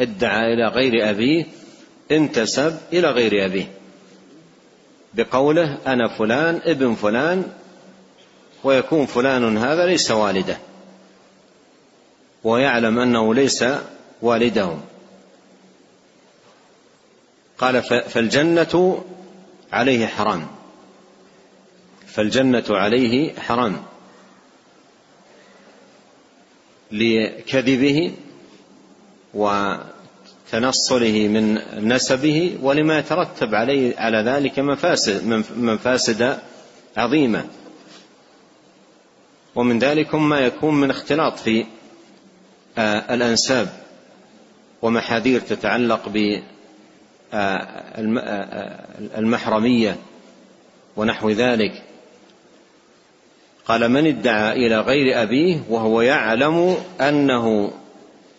ادعى 0.00 0.54
إلى 0.54 0.68
غير 0.68 1.10
أبيه 1.10 1.46
انتسب 2.10 2.78
إلى 2.92 3.10
غير 3.10 3.46
أبيه. 3.46 3.81
بقوله 5.14 5.78
أنا 5.86 6.08
فلان 6.08 6.60
ابن 6.64 6.94
فلان 6.94 7.52
ويكون 8.64 9.06
فلان 9.06 9.58
هذا 9.58 9.86
ليس 9.86 10.10
والده. 10.10 10.58
ويعلم 12.44 12.98
أنه 12.98 13.34
ليس 13.34 13.64
والده 14.22 14.76
قال 17.58 17.82
فالجنة 17.82 19.04
عليه 19.72 20.06
حرام. 20.06 20.46
فالجنة 22.06 22.64
عليه 22.70 23.34
حرام. 23.34 23.82
لكذبه 26.92 28.14
تنصله 30.52 31.28
من 31.28 31.58
نسبه 31.88 32.58
ولما 32.62 32.98
يترتب 32.98 33.54
عليه 33.54 33.96
على 33.96 34.18
ذلك 34.18 34.58
مفاسد 34.58 35.44
مفاسد 35.56 36.38
عظيمة. 36.96 37.44
ومن 39.54 39.78
ذلك 39.78 40.14
ما 40.14 40.40
يكون 40.40 40.74
من 40.74 40.90
اختلاط 40.90 41.38
في 41.38 41.64
آه، 42.78 43.14
الأنساب 43.14 43.68
ومحاذير 44.82 45.40
تتعلق 45.40 46.08
بالمحرميه 49.14 49.90
آه، 49.90 49.96
ونحو 50.96 51.30
ذلك. 51.30 51.82
قال 53.66 53.88
من 53.88 54.06
ادعى 54.06 54.52
إلى 54.66 54.80
غير 54.80 55.22
أبيه 55.22 55.62
وهو 55.68 56.00
يعلم 56.00 56.76
أنه 57.00 57.72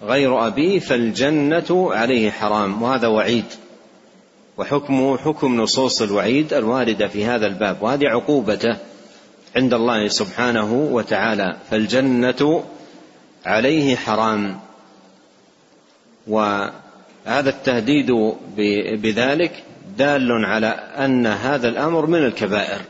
غير 0.03 0.47
أبيه 0.47 0.79
فالجنة 0.79 1.93
عليه 1.93 2.31
حرام 2.31 2.81
وهذا 2.81 3.07
وعيد. 3.07 3.45
وحكمه 4.57 5.17
حكم 5.17 5.61
نصوص 5.61 6.01
الوعيد 6.01 6.53
الواردة 6.53 7.07
في 7.07 7.25
هذا 7.25 7.47
الباب 7.47 7.77
وهذه 7.81 8.07
عقوبته 8.07 8.77
عند 9.55 9.73
الله 9.73 10.07
سبحانه 10.07 10.73
وتعالى. 10.73 11.57
فالجنة 11.71 12.63
عليه 13.45 13.95
حرام. 13.95 14.59
وهذا 16.27 17.49
التهديد 17.49 18.11
بذلك 19.01 19.63
دال 19.97 20.45
على 20.45 20.67
أن 20.97 21.27
هذا 21.27 21.69
الأمر 21.69 22.05
من 22.05 22.25
الكبائر. 22.25 22.81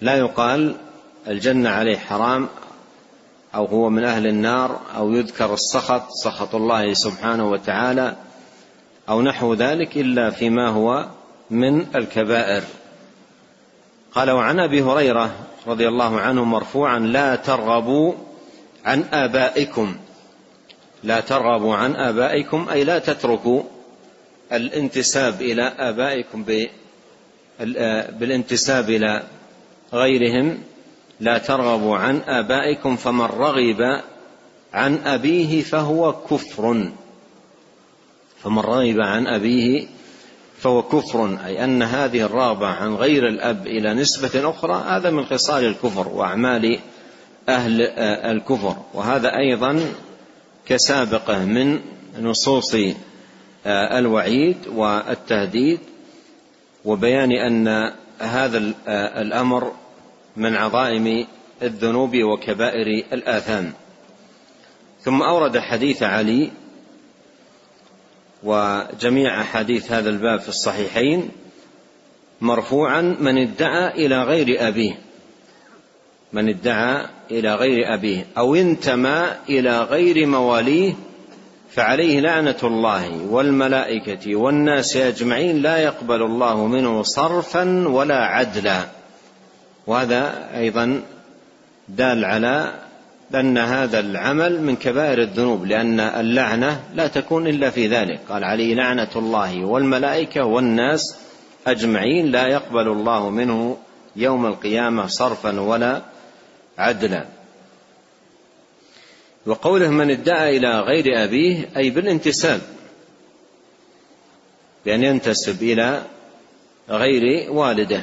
لا 0.00 0.16
يقال 0.16 0.74
الجنة 1.28 1.70
عليه 1.70 1.96
حرام 1.96 2.48
أو 3.54 3.64
هو 3.64 3.90
من 3.90 4.04
أهل 4.04 4.26
النار 4.26 4.80
أو 4.96 5.12
يذكر 5.12 5.54
السخط 5.54 6.10
سخط 6.10 6.54
الله 6.54 6.94
سبحانه 6.94 7.50
وتعالى 7.50 8.16
أو 9.08 9.22
نحو 9.22 9.54
ذلك 9.54 9.96
إلا 9.96 10.30
فيما 10.30 10.68
هو 10.68 11.06
من 11.50 11.86
الكبائر. 11.96 12.62
قال 14.14 14.30
وعن 14.30 14.60
أبي 14.60 14.82
هريرة 14.82 15.30
رضي 15.66 15.88
الله 15.88 16.20
عنه 16.20 16.44
مرفوعا 16.44 16.98
لا 16.98 17.36
ترغبوا 17.36 18.14
عن 18.84 19.04
آبائكم. 19.12 19.96
لا 21.04 21.20
ترغبوا 21.20 21.74
عن 21.74 21.96
آبائكم 21.96 22.68
أي 22.72 22.84
لا 22.84 22.98
تتركوا 22.98 23.62
الانتساب 24.52 25.42
إلى 25.42 25.62
آبائكم 25.62 26.44
بالانتساب 28.18 28.90
إلى 28.90 29.22
غيرهم. 29.92 30.58
لا 31.22 31.38
ترغبوا 31.38 31.96
عن 31.96 32.20
آبائكم 32.26 32.96
فمن 32.96 33.24
رغب 33.24 34.00
عن 34.72 34.98
أبيه 35.04 35.62
فهو 35.62 36.12
كفر. 36.12 36.90
فمن 38.42 38.58
رغب 38.58 39.00
عن 39.00 39.26
أبيه 39.26 39.86
فهو 40.58 40.82
كفر 40.82 41.38
أي 41.46 41.64
أن 41.64 41.82
هذه 41.82 42.20
الرغبة 42.20 42.66
عن 42.66 42.94
غير 42.94 43.28
الأب 43.28 43.66
إلى 43.66 43.94
نسبة 43.94 44.50
أخرى 44.50 44.84
هذا 44.88 45.10
من 45.10 45.24
خصال 45.24 45.64
الكفر 45.64 46.08
وأعمال 46.08 46.78
أهل 47.48 47.82
الكفر. 48.36 48.76
وهذا 48.94 49.36
أيضا 49.36 49.80
كسابقة 50.66 51.44
من 51.44 51.80
نصوص 52.20 52.76
الوعيد 53.66 54.56
والتهديد 54.74 55.80
وبيان 56.84 57.32
أن 57.32 57.92
هذا 58.18 58.72
الأمر 58.88 59.72
من 60.36 60.56
عظائم 60.56 61.26
الذنوب 61.62 62.16
وكبائر 62.16 63.04
الآثام. 63.12 63.72
ثم 65.00 65.22
أورد 65.22 65.58
حديث 65.58 66.02
علي 66.02 66.50
وجميع 68.42 69.40
أحاديث 69.40 69.92
هذا 69.92 70.10
الباب 70.10 70.40
في 70.40 70.48
الصحيحين 70.48 71.30
مرفوعا 72.40 73.00
من 73.20 73.38
ادعى 73.38 74.06
إلى 74.06 74.22
غير 74.22 74.68
أبيه. 74.68 74.98
من 76.32 76.48
ادعى 76.48 77.06
إلى 77.30 77.54
غير 77.54 77.94
أبيه. 77.94 78.26
أو 78.38 78.54
انتمى 78.54 79.24
إلى 79.48 79.82
غير 79.82 80.26
مواليه 80.26 80.94
فعليه 81.70 82.20
لعنة 82.20 82.58
الله 82.64 83.26
والملائكة 83.26 84.36
والناس 84.36 84.96
أجمعين 84.96 85.62
لا 85.62 85.78
يقبل 85.78 86.22
الله 86.22 86.66
منه 86.66 87.02
صرفا 87.02 87.88
ولا 87.88 88.18
عدلا. 88.18 89.01
وهذا 89.86 90.50
أيضا 90.56 91.02
دال 91.88 92.24
على 92.24 92.74
أن 93.34 93.58
هذا 93.58 94.00
العمل 94.00 94.62
من 94.62 94.76
كبائر 94.76 95.22
الذنوب 95.22 95.64
لأن 95.64 96.00
اللعنة 96.00 96.80
لا 96.94 97.06
تكون 97.06 97.46
إلا 97.46 97.70
في 97.70 97.88
ذلك. 97.88 98.20
قال 98.28 98.44
عليه 98.44 98.74
لعنة 98.74 99.10
الله 99.16 99.64
والملائكة 99.64 100.44
والناس 100.44 101.16
أجمعين 101.66 102.26
لا 102.26 102.46
يقبل 102.46 102.88
الله 102.88 103.30
منه 103.30 103.76
يوم 104.16 104.46
القيامة 104.46 105.06
صرفا 105.06 105.60
ولا 105.60 106.02
عدلا. 106.78 107.24
وقوله 109.46 109.90
من 109.90 110.10
ادعى 110.10 110.56
إلى 110.56 110.80
غير 110.80 111.24
أبيه 111.24 111.68
أي 111.76 111.90
بالانتساب 111.90 112.60
بأن 114.84 115.02
ينتسب 115.02 115.62
إلى 115.62 116.02
غير 116.90 117.52
والده. 117.52 118.02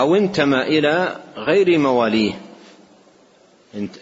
أو 0.00 0.14
انتمى 0.14 0.62
إلى 0.62 1.16
غير 1.36 1.78
مواليه. 1.78 2.32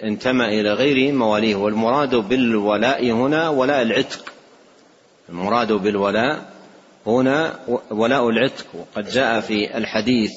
انتمى 0.02 0.60
إلى 0.60 0.72
غير 0.72 1.12
مواليه. 1.12 1.56
والمراد 1.56 2.14
بالولاء 2.14 3.10
هنا 3.10 3.48
ولاء 3.48 3.82
العتق. 3.82 4.32
المراد 5.28 5.72
بالولاء 5.72 6.44
هنا 7.06 7.58
ولاء 7.90 8.28
العتق. 8.28 8.66
وقد 8.74 9.08
جاء 9.08 9.40
في 9.40 9.76
الحديث 9.78 10.30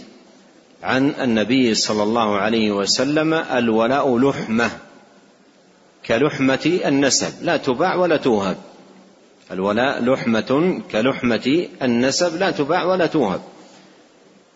عن 0.83 1.09
النبي 1.21 1.75
صلى 1.75 2.03
الله 2.03 2.37
عليه 2.37 2.71
وسلم 2.71 3.33
الولاء 3.33 4.17
لحمة 4.17 4.71
كلحمة 6.05 6.79
النسب. 6.85 7.43
لا 7.43 7.57
تباع 7.57 7.95
ولا 7.95 8.17
توهب. 8.17 8.57
الولاء 9.51 10.03
لحمة 10.03 10.81
كلحمة 10.91 11.67
النسب. 11.81 12.39
لا 12.39 12.51
تباع 12.51 12.83
ولا 12.83 13.05
توهب. 13.05 13.41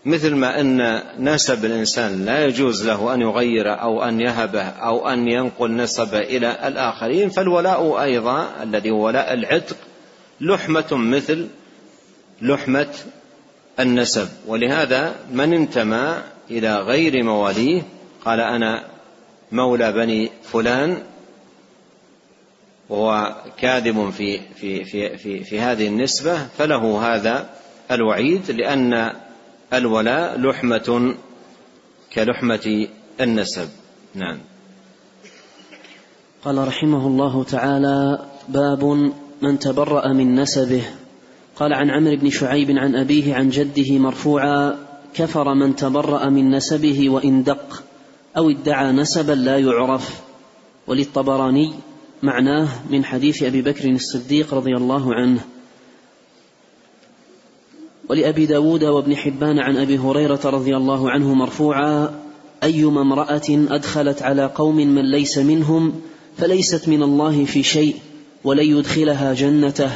مثل 0.06 0.36
ما 0.36 0.62
أن 0.62 1.02
نسب 1.20 1.66
الإنسان 1.66 2.26
لا 2.26 2.46
يجوز 2.46 2.88
له 2.88 3.14
أن 3.14 3.22
يغير 3.22 3.82
أو 3.82 4.04
أن 4.04 4.22
يهبه 4.22 4.64
أو 4.64 5.10
أن 5.10 5.28
ينقل 5.28 5.76
نسبه 5.76 6.20
إلى 6.20 6.68
الآخرين 6.68 7.30
فالولاء 7.30 8.02
أيضا 8.02 8.64
الذي 8.64 8.92
هو 8.92 9.06
ولاء 9.06 9.34
العتق 9.34 9.78
لحمة 10.42 10.88
مثل 10.92 11.48
لحمة 12.42 12.88
النسب. 13.80 14.28
ولهذا 14.48 15.16
من 15.32 15.54
انتمى 15.54 16.16
إلى 16.52 16.76
غير 16.76 17.24
مواليه 17.24 17.82
قال 18.26 18.40
أنا 18.40 18.84
مولى 19.52 19.92
بني 19.92 20.32
فلان 20.44 20.98
وهو 22.90 23.36
كاذب 23.58 24.10
في 24.10 24.40
في 24.56 24.84
في 24.84 25.18
في, 25.18 25.44
في 25.44 25.60
هذه 25.60 25.88
النسبة 25.88 26.48
فله 26.58 27.16
هذا 27.16 27.50
الوعيد 27.92 28.52
لأن 28.52 29.14
الولاء 29.74 30.40
لحمة 30.40 31.16
كلحمة 32.14 32.88
النسب. 33.22 33.70
نعم. 34.16 34.38
قال 36.44 36.68
رحمه 36.68 37.08
الله 37.08 37.44
تعالى 37.44 38.26
باب 38.50 38.84
من 39.42 39.60
تبرأ 39.60 40.14
من 40.14 40.36
نسبه. 40.36 40.84
قال 41.56 41.74
عن 41.74 41.90
عمرو 41.90 42.16
بن 42.16 42.30
شعيب 42.30 42.72
عن 42.72 42.96
أبيه 42.96 43.36
عن 43.36 43.50
جده 43.50 43.98
مرفوعا 43.98 44.76
كفر 45.14 45.54
من 45.54 45.76
تبرأ 45.76 46.30
من 46.30 46.52
نسبه 46.52 47.10
وإن 47.10 47.44
دق 47.44 47.84
أو 48.38 48.50
ادعى 48.50 48.92
نسبا 48.92 49.34
لا 49.34 49.58
يعرف. 49.58 50.22
وللطبراني 50.88 51.74
معناه 52.24 52.68
من 52.90 53.06
حديث 53.06 53.44
أبي 53.44 53.62
بكر 53.62 53.90
الصديق 53.90 54.54
رضي 54.54 54.74
الله 54.78 55.16
عنه. 55.16 55.40
ولأبي 58.10 58.46
داود 58.46 58.84
وابن 58.84 59.16
حبان 59.16 59.60
عن 59.60 59.78
أبي 59.78 59.98
هريرة 59.98 60.40
رضي 60.46 60.78
الله 60.78 61.12
عنه 61.12 61.34
مرفوعا 61.34 62.12
أيما 62.64 63.02
امرأة 63.02 63.50
أدخلت 63.50 64.22
على 64.22 64.46
قوم 64.56 64.76
من 64.76 65.12
ليس 65.12 65.38
منهم 65.38 66.02
فليست 66.38 66.90
من 66.90 67.04
الله 67.04 67.46
في 67.46 67.64
شيء 67.64 67.96
ولن 68.44 68.78
يدخلها 68.78 69.34
جنته 69.34 69.92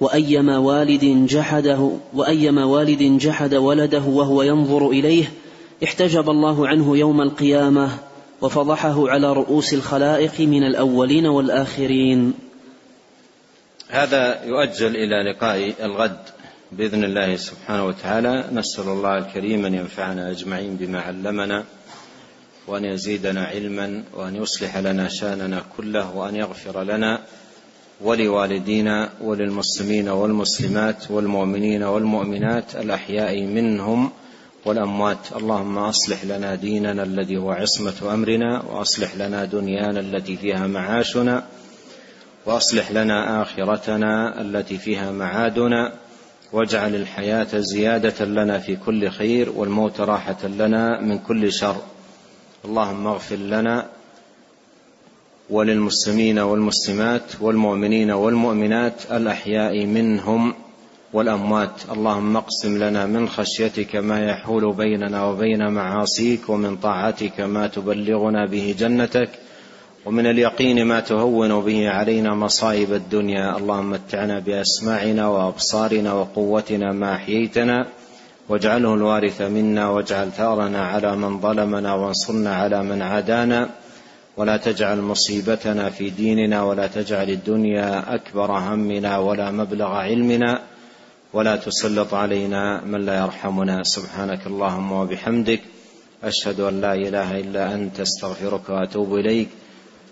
وأيما 0.00 0.58
والد 0.58 1.26
جحده 1.28 1.90
وأيما 2.14 2.64
والد 2.64 3.02
جحد 3.02 3.54
ولده 3.54 4.02
وهو 4.02 4.42
ينظر 4.42 4.90
إليه 4.90 5.32
احتجب 5.84 6.30
الله 6.30 6.68
عنه 6.68 6.96
يوم 6.96 7.20
القيامة 7.20 7.90
وفضحه 8.40 9.10
على 9.10 9.32
رؤوس 9.32 9.74
الخلائق 9.74 10.40
من 10.40 10.62
الأولين 10.62 11.26
والآخرين. 11.26 12.34
هذا 13.88 14.44
يؤجل 14.44 14.96
إلى 14.96 15.30
لقاء 15.30 15.74
الغد. 15.84 16.18
بإذن 16.72 17.04
الله 17.04 17.36
سبحانه 17.36 17.86
وتعالى 17.86 18.44
نسأل 18.52 18.88
الله 18.88 19.18
الكريم 19.18 19.66
أن 19.66 19.74
ينفعنا 19.74 20.30
أجمعين 20.30 20.76
بما 20.76 21.00
علمنا 21.00 21.64
وأن 22.66 22.84
يزيدنا 22.84 23.44
علما 23.44 24.02
وأن 24.14 24.36
يصلح 24.36 24.76
لنا 24.76 25.08
شأننا 25.08 25.62
كله 25.76 26.16
وأن 26.16 26.36
يغفر 26.36 26.82
لنا 26.82 27.20
ولوالدينا 28.00 29.10
وللمسلمين 29.20 30.08
والمسلمات 30.08 31.10
والمؤمنين 31.10 31.82
والمؤمنات 31.82 32.76
الأحياء 32.76 33.42
منهم 33.42 34.10
والأموات. 34.64 35.32
اللهم 35.36 35.78
أصلح 35.78 36.24
لنا 36.24 36.54
ديننا 36.54 37.02
الذي 37.02 37.36
هو 37.36 37.50
عصمة 37.50 38.14
أمرنا 38.14 38.62
وأصلح 38.62 39.16
لنا 39.16 39.44
دنيانا 39.44 40.00
التي 40.00 40.36
فيها 40.36 40.66
معاشنا 40.66 41.46
وأصلح 42.46 42.90
لنا 42.90 43.42
آخرتنا 43.42 44.40
التي 44.40 44.78
فيها 44.78 45.10
معادنا. 45.10 45.92
واجعل 46.52 46.94
الحياة 46.94 47.48
زيادة 47.54 48.24
لنا 48.24 48.58
في 48.58 48.76
كل 48.76 49.08
خير 49.08 49.50
والموت 49.50 50.00
راحة 50.00 50.46
لنا 50.46 51.00
من 51.00 51.18
كل 51.18 51.52
شر. 51.52 51.76
اللهم 52.64 53.06
اغفر 53.06 53.36
لنا 53.36 53.86
وللمسلمين 55.50 56.38
والمسلمات 56.38 57.22
والمؤمنين 57.40 58.10
والمؤمنات 58.10 59.12
الأحياء 59.12 59.86
منهم 59.86 60.54
والأموات. 61.12 61.82
اللهم 61.92 62.36
اقسم 62.36 62.78
لنا 62.78 63.06
من 63.06 63.28
خشيتك 63.28 63.96
ما 63.96 64.30
يحول 64.30 64.74
بيننا 64.74 65.24
وبين 65.24 65.70
معاصيك 65.70 66.48
ومن 66.48 66.76
طاعتك 66.76 67.40
ما 67.40 67.66
تبلغنا 67.66 68.46
به 68.46 68.74
جنتك 68.78 69.28
ومن 70.06 70.26
اليقين 70.26 70.84
ما 70.84 71.00
تهون 71.00 71.60
به 71.60 71.90
علينا 71.90 72.34
مصائب 72.34 72.92
الدنيا. 72.92 73.56
اللهم 73.56 73.90
متعنا 73.90 74.38
بأسماعنا 74.38 75.28
وأبصارنا 75.28 76.12
وقوتنا 76.12 76.92
ما 76.92 77.14
أحييتنا. 77.14 77.86
واجعله 78.48 78.94
الوارث 78.94 79.42
منا 79.42 79.90
واجعل 79.90 80.32
ثارنا 80.32 80.86
على 80.86 81.16
من 81.16 81.40
ظلمنا 81.40 81.94
وانصرنا 81.94 82.54
على 82.54 82.82
من 82.82 83.02
عادانا. 83.02 83.68
ولا 84.36 84.56
تجعل 84.56 85.00
مصيبتنا 85.00 85.90
في 85.90 86.10
ديننا 86.10 86.62
ولا 86.62 86.86
تجعل 86.86 87.30
الدنيا 87.30 88.14
أكبر 88.14 88.50
همنا 88.50 89.18
ولا 89.18 89.50
مبلغ 89.50 89.86
علمنا. 89.86 90.60
ولا 91.32 91.56
تسلط 91.56 92.14
علينا 92.14 92.84
من 92.84 93.06
لا 93.06 93.24
يرحمنا. 93.24 93.82
سبحانك 93.82 94.46
اللهم 94.46 94.92
وبحمدك. 94.92 95.60
أشهد 96.24 96.60
أن 96.60 96.80
لا 96.80 96.94
إله 96.94 97.40
إلا 97.40 97.74
أنت 97.74 98.00
أستغفرك 98.00 98.68
وأتوب 98.68 99.14
إليك. 99.14 99.48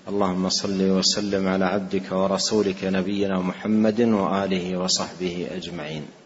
اللهم 0.09 0.49
صل 0.49 0.81
وسلم 0.91 1.49
على 1.49 1.65
عبدك 1.65 2.13
ورسولك 2.13 2.85
نبينا 2.85 3.41
محمد 3.41 4.01
وآله 4.01 4.79
وصحبه 4.79 5.49
أجمعين. 5.57 6.24